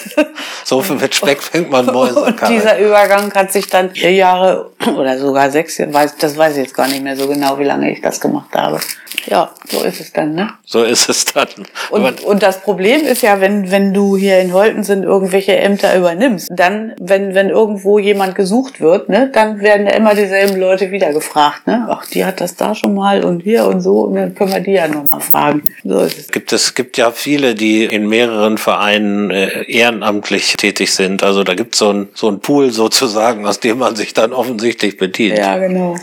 so 0.64 0.82
viel 0.82 0.96
mit 0.96 1.14
Speck 1.14 1.42
fängt 1.42 1.70
man 1.70 1.86
Mäuse. 1.86 2.22
Und 2.22 2.48
dieser 2.48 2.78
Übergang 2.78 3.32
hat 3.34 3.50
sich 3.50 3.66
dann 3.68 3.90
vier 3.90 4.12
Jahre 4.12 4.70
oder 4.94 5.18
sogar 5.18 5.50
sechs, 5.56 5.78
weiß, 5.78 6.16
das 6.18 6.36
weiß 6.36 6.56
ich 6.56 6.64
jetzt 6.64 6.74
gar 6.74 6.86
nicht 6.88 7.02
mehr 7.02 7.16
so 7.16 7.26
genau, 7.26 7.58
wie 7.58 7.64
lange 7.64 7.90
ich 7.90 8.02
das 8.02 8.20
gemacht 8.20 8.54
habe. 8.54 8.78
Ja, 9.26 9.50
so 9.68 9.82
ist 9.82 10.00
es 10.00 10.12
dann, 10.12 10.34
ne? 10.34 10.50
So 10.64 10.82
ist 10.82 11.08
es 11.08 11.24
dann. 11.24 11.48
Und, 11.90 12.22
und 12.22 12.42
das 12.42 12.60
Problem 12.60 13.00
ist 13.00 13.22
ja, 13.22 13.40
wenn, 13.40 13.70
wenn 13.70 13.94
du 13.94 14.16
hier 14.16 14.38
in 14.40 14.52
Holten 14.52 14.84
sind 14.84 15.04
irgendwelche 15.04 15.56
Ämter 15.56 15.96
übernimmst, 15.96 16.48
dann, 16.54 16.94
wenn, 17.00 17.34
wenn 17.34 17.48
irgendwo 17.48 17.98
jemand 17.98 18.34
gesucht 18.34 18.80
wird, 18.80 19.08
ne, 19.08 19.30
dann 19.32 19.60
werden 19.60 19.86
ja 19.86 19.94
immer 19.94 20.14
dieselben 20.14 20.60
Leute 20.60 20.90
wieder 20.90 21.12
gefragt, 21.12 21.66
ne? 21.66 21.86
Ach, 21.88 22.06
die 22.06 22.24
hat 22.24 22.40
das 22.40 22.56
da 22.56 22.74
schon 22.74 22.94
mal 22.94 23.24
und 23.24 23.42
hier 23.42 23.64
und 23.66 23.80
so, 23.80 24.02
und 24.02 24.16
dann 24.16 24.34
können 24.34 24.52
wir 24.52 24.60
die 24.60 24.72
ja 24.72 24.86
nochmal 24.86 25.20
fragen. 25.20 25.62
So 25.82 26.00
ist 26.00 26.18
es. 26.18 26.28
Gibt 26.28 26.52
es 26.52 26.74
gibt 26.74 26.98
ja 26.98 27.10
viele, 27.10 27.54
die 27.54 27.84
in 27.84 28.06
mehreren 28.08 28.58
Vereinen 28.58 29.30
äh, 29.30 29.62
ehrenamtlich 29.64 30.54
tätig 30.56 30.92
sind. 30.92 31.22
Also 31.22 31.42
da 31.42 31.54
gibt 31.54 31.74
es 31.74 31.78
so 31.78 31.90
ein, 31.90 32.08
so 32.14 32.28
ein 32.28 32.40
Pool 32.40 32.70
sozusagen, 32.70 33.46
aus 33.46 33.60
dem 33.60 33.78
man 33.78 33.96
sich 33.96 34.12
dann 34.12 34.32
offensichtlich 34.32 34.98
bedient. 34.98 35.35
Ja, 35.36 35.58
genau. 35.58 35.94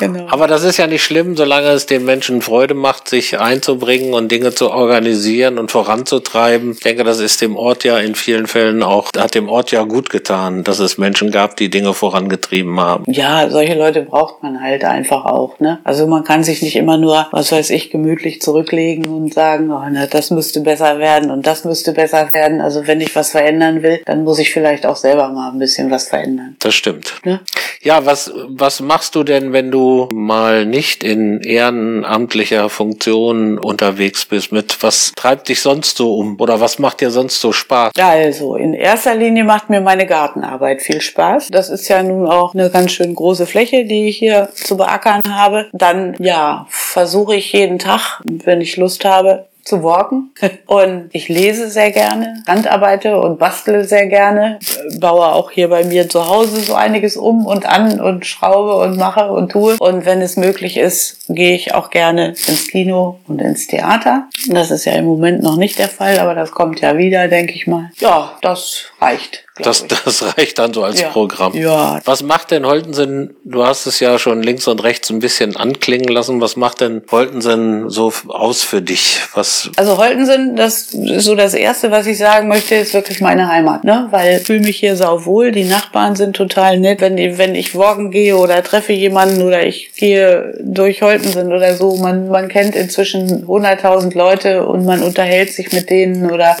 Genau. 0.00 0.26
Aber 0.28 0.48
das 0.48 0.64
ist 0.64 0.76
ja 0.76 0.86
nicht 0.86 1.04
schlimm, 1.04 1.36
solange 1.36 1.68
es 1.68 1.86
den 1.86 2.04
Menschen 2.04 2.42
Freude 2.42 2.74
macht, 2.74 3.08
sich 3.08 3.38
einzubringen 3.38 4.14
und 4.14 4.32
Dinge 4.32 4.54
zu 4.54 4.70
organisieren 4.70 5.58
und 5.58 5.70
voranzutreiben. 5.70 6.72
Ich 6.72 6.80
denke, 6.80 7.04
das 7.04 7.20
ist 7.20 7.40
dem 7.40 7.56
Ort 7.56 7.84
ja 7.84 7.98
in 7.98 8.14
vielen 8.14 8.46
Fällen 8.46 8.82
auch, 8.82 9.10
hat 9.16 9.34
dem 9.34 9.48
Ort 9.48 9.70
ja 9.70 9.84
gut 9.84 10.10
getan, 10.10 10.64
dass 10.64 10.80
es 10.80 10.98
Menschen 10.98 11.30
gab, 11.30 11.56
die 11.56 11.70
Dinge 11.70 11.94
vorangetrieben 11.94 12.80
haben. 12.80 13.04
Ja, 13.06 13.48
solche 13.50 13.74
Leute 13.74 14.02
braucht 14.02 14.42
man 14.42 14.60
halt 14.60 14.84
einfach 14.84 15.24
auch. 15.24 15.60
Ne? 15.60 15.78
Also 15.84 16.06
man 16.06 16.24
kann 16.24 16.42
sich 16.42 16.62
nicht 16.62 16.76
immer 16.76 16.96
nur, 16.96 17.28
was 17.30 17.52
weiß 17.52 17.70
ich, 17.70 17.90
gemütlich 17.90 18.40
zurücklegen 18.40 19.06
und 19.06 19.32
sagen, 19.34 19.70
oh, 19.70 19.82
na, 19.90 20.06
das 20.06 20.30
müsste 20.30 20.60
besser 20.60 20.98
werden 20.98 21.30
und 21.30 21.46
das 21.46 21.64
müsste 21.64 21.92
besser 21.92 22.28
werden. 22.32 22.60
Also 22.60 22.86
wenn 22.86 23.00
ich 23.00 23.14
was 23.14 23.30
verändern 23.30 23.82
will, 23.82 24.00
dann 24.06 24.24
muss 24.24 24.38
ich 24.38 24.50
vielleicht 24.52 24.86
auch 24.86 24.96
selber 24.96 25.28
mal 25.28 25.52
ein 25.52 25.58
bisschen 25.58 25.90
was 25.90 26.08
verändern. 26.08 26.56
Das 26.58 26.74
stimmt. 26.74 27.14
Ne? 27.24 27.40
Ja, 27.82 28.04
was, 28.06 28.32
was 28.48 28.80
machst 28.80 29.14
du 29.14 29.24
denn, 29.24 29.52
wenn 29.52 29.70
du 29.70 29.89
mal 30.12 30.66
nicht 30.66 31.02
in 31.02 31.40
ehrenamtlich 31.40 32.50
welcher 32.50 32.68
Funktion 32.68 33.58
unterwegs 33.58 34.24
bist, 34.24 34.50
mit 34.50 34.82
was 34.82 35.12
treibt 35.14 35.48
dich 35.48 35.60
sonst 35.60 35.96
so 35.96 36.16
um 36.16 36.36
oder 36.40 36.60
was 36.60 36.80
macht 36.80 37.00
dir 37.00 37.10
sonst 37.10 37.40
so 37.40 37.52
Spaß? 37.52 37.92
Also, 38.00 38.56
in 38.56 38.74
erster 38.74 39.14
Linie 39.14 39.44
macht 39.44 39.70
mir 39.70 39.80
meine 39.80 40.06
Gartenarbeit 40.06 40.82
viel 40.82 41.00
Spaß. 41.00 41.48
Das 41.50 41.68
ist 41.68 41.88
ja 41.88 42.02
nun 42.02 42.26
auch 42.26 42.54
eine 42.54 42.70
ganz 42.70 42.90
schön 42.92 43.14
große 43.14 43.46
Fläche, 43.46 43.84
die 43.84 44.08
ich 44.08 44.18
hier 44.18 44.48
zu 44.52 44.76
beackern 44.76 45.20
habe. 45.28 45.68
Dann, 45.72 46.16
ja, 46.18 46.66
versuche 46.70 47.36
ich 47.36 47.52
jeden 47.52 47.78
Tag, 47.78 48.20
wenn 48.24 48.60
ich 48.60 48.76
Lust 48.76 49.04
habe, 49.04 49.46
zu 49.64 49.82
walken. 49.82 50.30
Und 50.66 51.10
ich 51.12 51.28
lese 51.28 51.70
sehr 51.70 51.90
gerne, 51.90 52.42
handarbeite 52.46 53.18
und 53.18 53.38
bastle 53.38 53.84
sehr 53.84 54.06
gerne, 54.06 54.58
baue 54.98 55.32
auch 55.32 55.50
hier 55.50 55.68
bei 55.68 55.84
mir 55.84 56.08
zu 56.08 56.28
Hause 56.28 56.60
so 56.60 56.74
einiges 56.74 57.16
um 57.16 57.46
und 57.46 57.66
an 57.66 58.00
und 58.00 58.26
schraube 58.26 58.76
und 58.76 58.96
mache 58.96 59.30
und 59.30 59.50
tue. 59.52 59.76
Und 59.78 60.06
wenn 60.06 60.20
es 60.20 60.36
möglich 60.36 60.76
ist, 60.76 61.26
gehe 61.28 61.54
ich 61.54 61.74
auch 61.74 61.90
gerne 61.90 62.28
ins 62.28 62.68
Kino 62.68 63.18
und 63.26 63.40
ins 63.40 63.66
Theater. 63.66 64.28
Das 64.48 64.70
ist 64.70 64.84
ja 64.84 64.92
im 64.92 65.06
Moment 65.06 65.42
noch 65.42 65.56
nicht 65.56 65.78
der 65.78 65.88
Fall, 65.88 66.18
aber 66.18 66.34
das 66.34 66.50
kommt 66.50 66.80
ja 66.80 66.96
wieder, 66.96 67.28
denke 67.28 67.54
ich 67.54 67.66
mal. 67.66 67.90
Ja, 67.98 68.36
das 68.42 68.89
reicht. 69.00 69.44
Das, 69.62 69.86
das 69.86 70.22
reicht 70.38 70.58
dann 70.58 70.72
so 70.72 70.82
als 70.84 71.00
Ja. 71.00 71.08
Programm. 71.08 71.54
Ja. 71.54 72.00
Was 72.06 72.22
macht 72.22 72.50
denn 72.50 72.64
Holtensen, 72.66 73.36
du 73.44 73.64
hast 73.66 73.86
es 73.86 74.00
ja 74.00 74.18
schon 74.18 74.42
links 74.42 74.66
und 74.68 74.82
rechts 74.82 75.10
ein 75.10 75.18
bisschen 75.18 75.54
anklingen 75.56 76.08
lassen, 76.08 76.40
was 76.40 76.56
macht 76.56 76.80
denn 76.80 77.02
Holtensen 77.10 77.90
so 77.90 78.10
aus 78.28 78.62
für 78.62 78.80
dich? 78.80 79.20
Was, 79.34 79.70
Also 79.76 79.98
Holtensen, 79.98 80.56
das 80.56 80.94
ist 80.94 81.24
so 81.26 81.34
das 81.34 81.52
Erste, 81.52 81.90
was 81.90 82.06
ich 82.06 82.16
sagen 82.16 82.48
möchte, 82.48 82.74
ist 82.76 82.94
wirklich 82.94 83.20
meine 83.20 83.48
Heimat, 83.48 83.84
ne? 83.84 84.08
Weil 84.10 84.38
ich 84.40 84.46
fühle 84.46 84.60
mich 84.60 84.78
hier 84.78 84.96
sauwohl, 84.96 85.52
die 85.52 85.64
Nachbarn 85.64 86.16
sind 86.16 86.36
total 86.36 86.78
nett. 86.78 87.00
Wenn, 87.02 87.16
die- 87.16 87.36
wenn 87.36 87.54
ich 87.54 87.74
walken 87.76 88.10
gehe 88.10 88.36
oder 88.36 88.62
treffe 88.62 88.92
jemanden 88.94 89.42
oder 89.42 89.66
ich 89.66 89.92
gehe 89.94 90.54
durch 90.60 91.02
Holtensen 91.02 91.52
oder 91.52 91.74
so, 91.74 91.96
man, 91.96 92.28
man 92.28 92.48
kennt 92.48 92.74
inzwischen 92.76 93.44
100.000 93.46 94.16
Leute 94.16 94.64
und 94.66 94.86
man 94.86 95.02
unterhält 95.02 95.52
sich 95.52 95.70
mit 95.72 95.90
denen 95.90 96.30
oder 96.30 96.56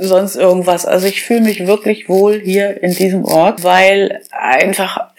sonst 0.00 0.36
irgendwas. 0.36 0.86
Also 0.86 1.06
ich 1.06 1.22
fühle 1.22 1.40
mich 1.40 1.66
wirklich 1.66 1.83
wohl 2.08 2.40
hier 2.40 2.82
in 2.82 2.94
diesem 2.94 3.24
Ort, 3.24 3.62
weil 3.64 4.22
einfach 4.30 5.10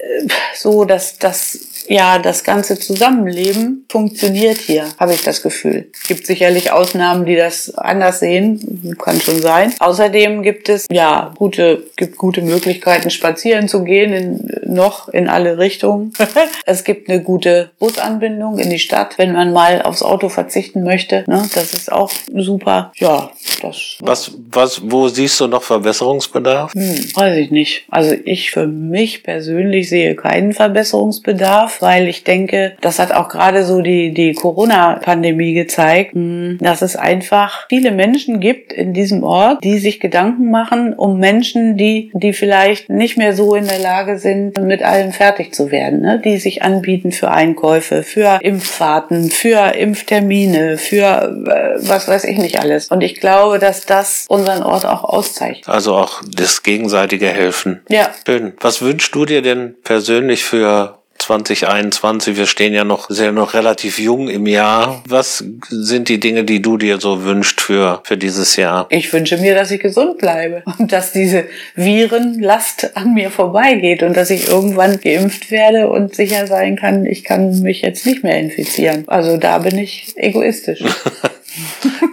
so, 0.55 0.85
dass 0.85 1.17
das 1.17 1.75
ja, 1.87 2.19
das 2.19 2.43
ganze 2.43 2.79
Zusammenleben 2.79 3.85
funktioniert 3.89 4.57
hier, 4.57 4.85
habe 4.99 5.13
ich 5.13 5.23
das 5.23 5.41
Gefühl. 5.41 5.91
Gibt 6.07 6.25
sicherlich 6.25 6.71
Ausnahmen, 6.71 7.25
die 7.25 7.35
das 7.35 7.73
anders 7.75 8.19
sehen, 8.19 8.95
kann 8.97 9.21
schon 9.21 9.41
sein. 9.41 9.73
Außerdem 9.79 10.41
gibt 10.41 10.69
es 10.69 10.87
ja 10.91 11.33
gute, 11.37 11.83
gibt 11.95 12.17
gute 12.17 12.41
Möglichkeiten, 12.41 13.09
spazieren 13.09 13.67
zu 13.67 13.83
gehen, 13.83 14.13
in, 14.13 14.73
noch 14.73 15.09
in 15.09 15.27
alle 15.27 15.57
Richtungen. 15.57 16.13
es 16.65 16.83
gibt 16.83 17.09
eine 17.09 17.21
gute 17.21 17.71
Busanbindung 17.79 18.57
in 18.59 18.69
die 18.69 18.79
Stadt, 18.79 19.17
wenn 19.17 19.33
man 19.33 19.53
mal 19.53 19.81
aufs 19.81 20.01
Auto 20.01 20.29
verzichten 20.29 20.83
möchte. 20.83 21.23
Ne? 21.27 21.47
Das 21.53 21.73
ist 21.73 21.91
auch 21.91 22.11
super. 22.33 22.91
Ja, 22.97 23.31
das 23.61 23.97
was, 23.99 24.31
was, 24.49 24.81
wo 24.83 25.07
siehst 25.07 25.39
du 25.39 25.47
noch 25.47 25.63
Verbesserungsbedarf? 25.63 26.73
hm, 26.73 27.15
weiß 27.15 27.37
ich 27.37 27.51
nicht. 27.51 27.85
Also 27.89 28.15
ich 28.25 28.51
für 28.51 28.67
mich 28.67 29.23
persönlich 29.23 29.89
sehe 29.89 29.94
keinen 30.15 30.53
Verbesserungsbedarf, 30.53 31.81
weil 31.81 32.07
ich 32.07 32.23
denke, 32.23 32.73
das 32.81 32.99
hat 32.99 33.11
auch 33.11 33.29
gerade 33.29 33.63
so 33.63 33.81
die, 33.81 34.13
die 34.13 34.33
Corona-Pandemie 34.33 35.53
gezeigt, 35.53 36.13
hm, 36.13 36.57
dass 36.59 36.81
es 36.81 36.95
einfach 36.95 37.65
viele 37.69 37.91
Menschen 37.91 38.39
gibt 38.39 38.73
in 38.73 38.93
diesem 38.93 39.23
Ort, 39.23 39.63
die 39.63 39.79
sich 39.79 39.99
Gedanken 39.99 40.51
machen 40.51 40.93
um 40.93 41.19
Menschen, 41.19 41.77
die, 41.77 42.11
die 42.13 42.33
vielleicht 42.33 42.89
nicht 42.89 43.17
mehr 43.17 43.35
so 43.35 43.55
in 43.55 43.65
der 43.65 43.79
Lage 43.79 44.19
sind, 44.19 44.59
mit 44.61 44.83
allem 44.83 45.11
fertig 45.11 45.53
zu 45.53 45.71
werden, 45.71 46.01
ne? 46.01 46.21
die 46.23 46.37
sich 46.37 46.63
anbieten 46.63 47.11
für 47.11 47.31
Einkäufe, 47.31 48.03
für 48.03 48.39
Impffahrten, 48.41 49.29
für 49.29 49.75
Impftermine, 49.75 50.77
für 50.77 51.45
äh, 51.47 51.87
was 51.87 52.07
weiß 52.07 52.25
ich 52.25 52.37
nicht 52.37 52.59
alles. 52.59 52.89
Und 52.89 53.01
ich 53.01 53.19
glaube, 53.19 53.59
dass 53.59 53.85
das 53.85 54.25
unseren 54.29 54.63
Ort 54.63 54.85
auch 54.85 55.03
auszeichnet. 55.03 55.67
Also 55.67 55.95
auch 55.95 56.21
das 56.35 56.63
gegenseitige 56.63 57.27
Helfen. 57.27 57.81
Ja, 57.89 58.09
Schön. 58.25 58.53
Was 58.59 58.81
wünschst 58.81 59.13
du 59.13 59.25
dir 59.25 59.41
denn 59.41 59.75
persönlich 59.85 60.43
für 60.43 60.97
2021? 61.19 62.35
Wir 62.35 62.45
stehen 62.45 62.73
ja 62.73 62.83
noch 62.83 63.09
sehr 63.09 63.31
noch 63.31 63.53
relativ 63.53 63.97
jung 63.99 64.27
im 64.27 64.45
Jahr. 64.45 65.01
Was 65.07 65.43
sind 65.69 66.09
die 66.09 66.19
Dinge, 66.19 66.43
die 66.43 66.61
du 66.61 66.77
dir 66.77 66.99
so 66.99 67.23
wünschst 67.23 67.61
für, 67.61 68.01
für 68.03 68.17
dieses 68.17 68.57
Jahr? 68.57 68.87
Ich 68.89 69.11
wünsche 69.13 69.37
mir, 69.37 69.55
dass 69.55 69.71
ich 69.71 69.79
gesund 69.79 70.17
bleibe 70.17 70.63
und 70.77 70.91
dass 70.91 71.13
diese 71.13 71.45
Virenlast 71.75 72.97
an 72.97 73.13
mir 73.13 73.31
vorbeigeht 73.31 74.03
und 74.03 74.17
dass 74.17 74.29
ich 74.29 74.49
irgendwann 74.49 74.99
geimpft 74.99 75.51
werde 75.51 75.87
und 75.89 76.13
sicher 76.13 76.47
sein 76.47 76.75
kann, 76.75 77.05
ich 77.05 77.23
kann 77.23 77.61
mich 77.61 77.81
jetzt 77.81 78.05
nicht 78.05 78.23
mehr 78.23 78.37
infizieren. 78.39 79.05
Also 79.07 79.37
da 79.37 79.59
bin 79.59 79.77
ich 79.77 80.13
egoistisch. 80.17 80.83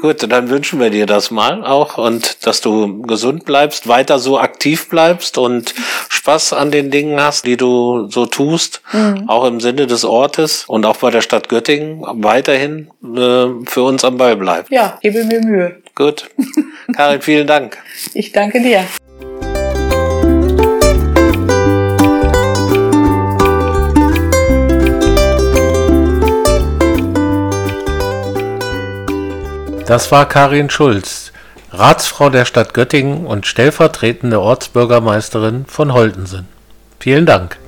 Gut, 0.03 0.29
dann 0.29 0.51
wünschen 0.51 0.81
wir 0.81 0.91
dir 0.91 1.07
das 1.07 1.31
mal 1.31 1.65
auch 1.65 1.97
und 1.97 2.45
dass 2.45 2.61
du 2.61 3.03
gesund 3.03 3.45
bleibst, 3.45 3.87
weiter 3.87 4.19
so 4.19 4.37
aktiv 4.37 4.89
bleibst 4.89 5.39
und 5.39 5.77
Spaß 6.09 6.55
an 6.55 6.73
den 6.73 6.91
Dingen 6.91 7.21
hast, 7.23 7.47
die 7.47 7.57
du 7.57 8.09
so 8.11 8.27
tust, 8.27 8.83
auch 9.29 9.45
im 9.45 9.61
Sinne 9.61 9.87
des 9.87 10.05
Ortes 10.05 10.65
und 10.67 10.87
auch 10.87 10.97
bei 10.97 11.13
der 11.13 11.21
Stadt 11.21 11.49
Göttingen 11.49 12.03
weiterhin 12.21 12.91
äh, 13.01 13.65
für 13.65 13.85
uns 13.85 14.05
am 14.05 14.17
Ball 14.17 14.35
bleibst. 14.35 14.73
Ja, 14.73 14.99
gebe 15.03 15.23
mir 15.23 15.41
Mühe. 15.41 15.77
Gut. 15.95 16.29
Karin, 16.97 17.23
vielen 17.23 17.47
Dank. 17.47 17.79
Ich 18.13 18.33
danke 18.33 18.61
dir. 18.61 18.85
Das 29.93 30.11
war 30.11 30.27
Karin 30.27 30.71
Schulz, 30.71 31.33
Ratsfrau 31.71 32.31
der 32.31 32.47
Stadt 32.47 32.73
Göttingen 32.73 33.27
und 33.27 33.45
stellvertretende 33.47 34.41
Ortsbürgermeisterin 34.41 35.67
von 35.67 35.93
Holtensen. 35.93 36.49
Vielen 36.99 37.27
Dank. 37.27 37.59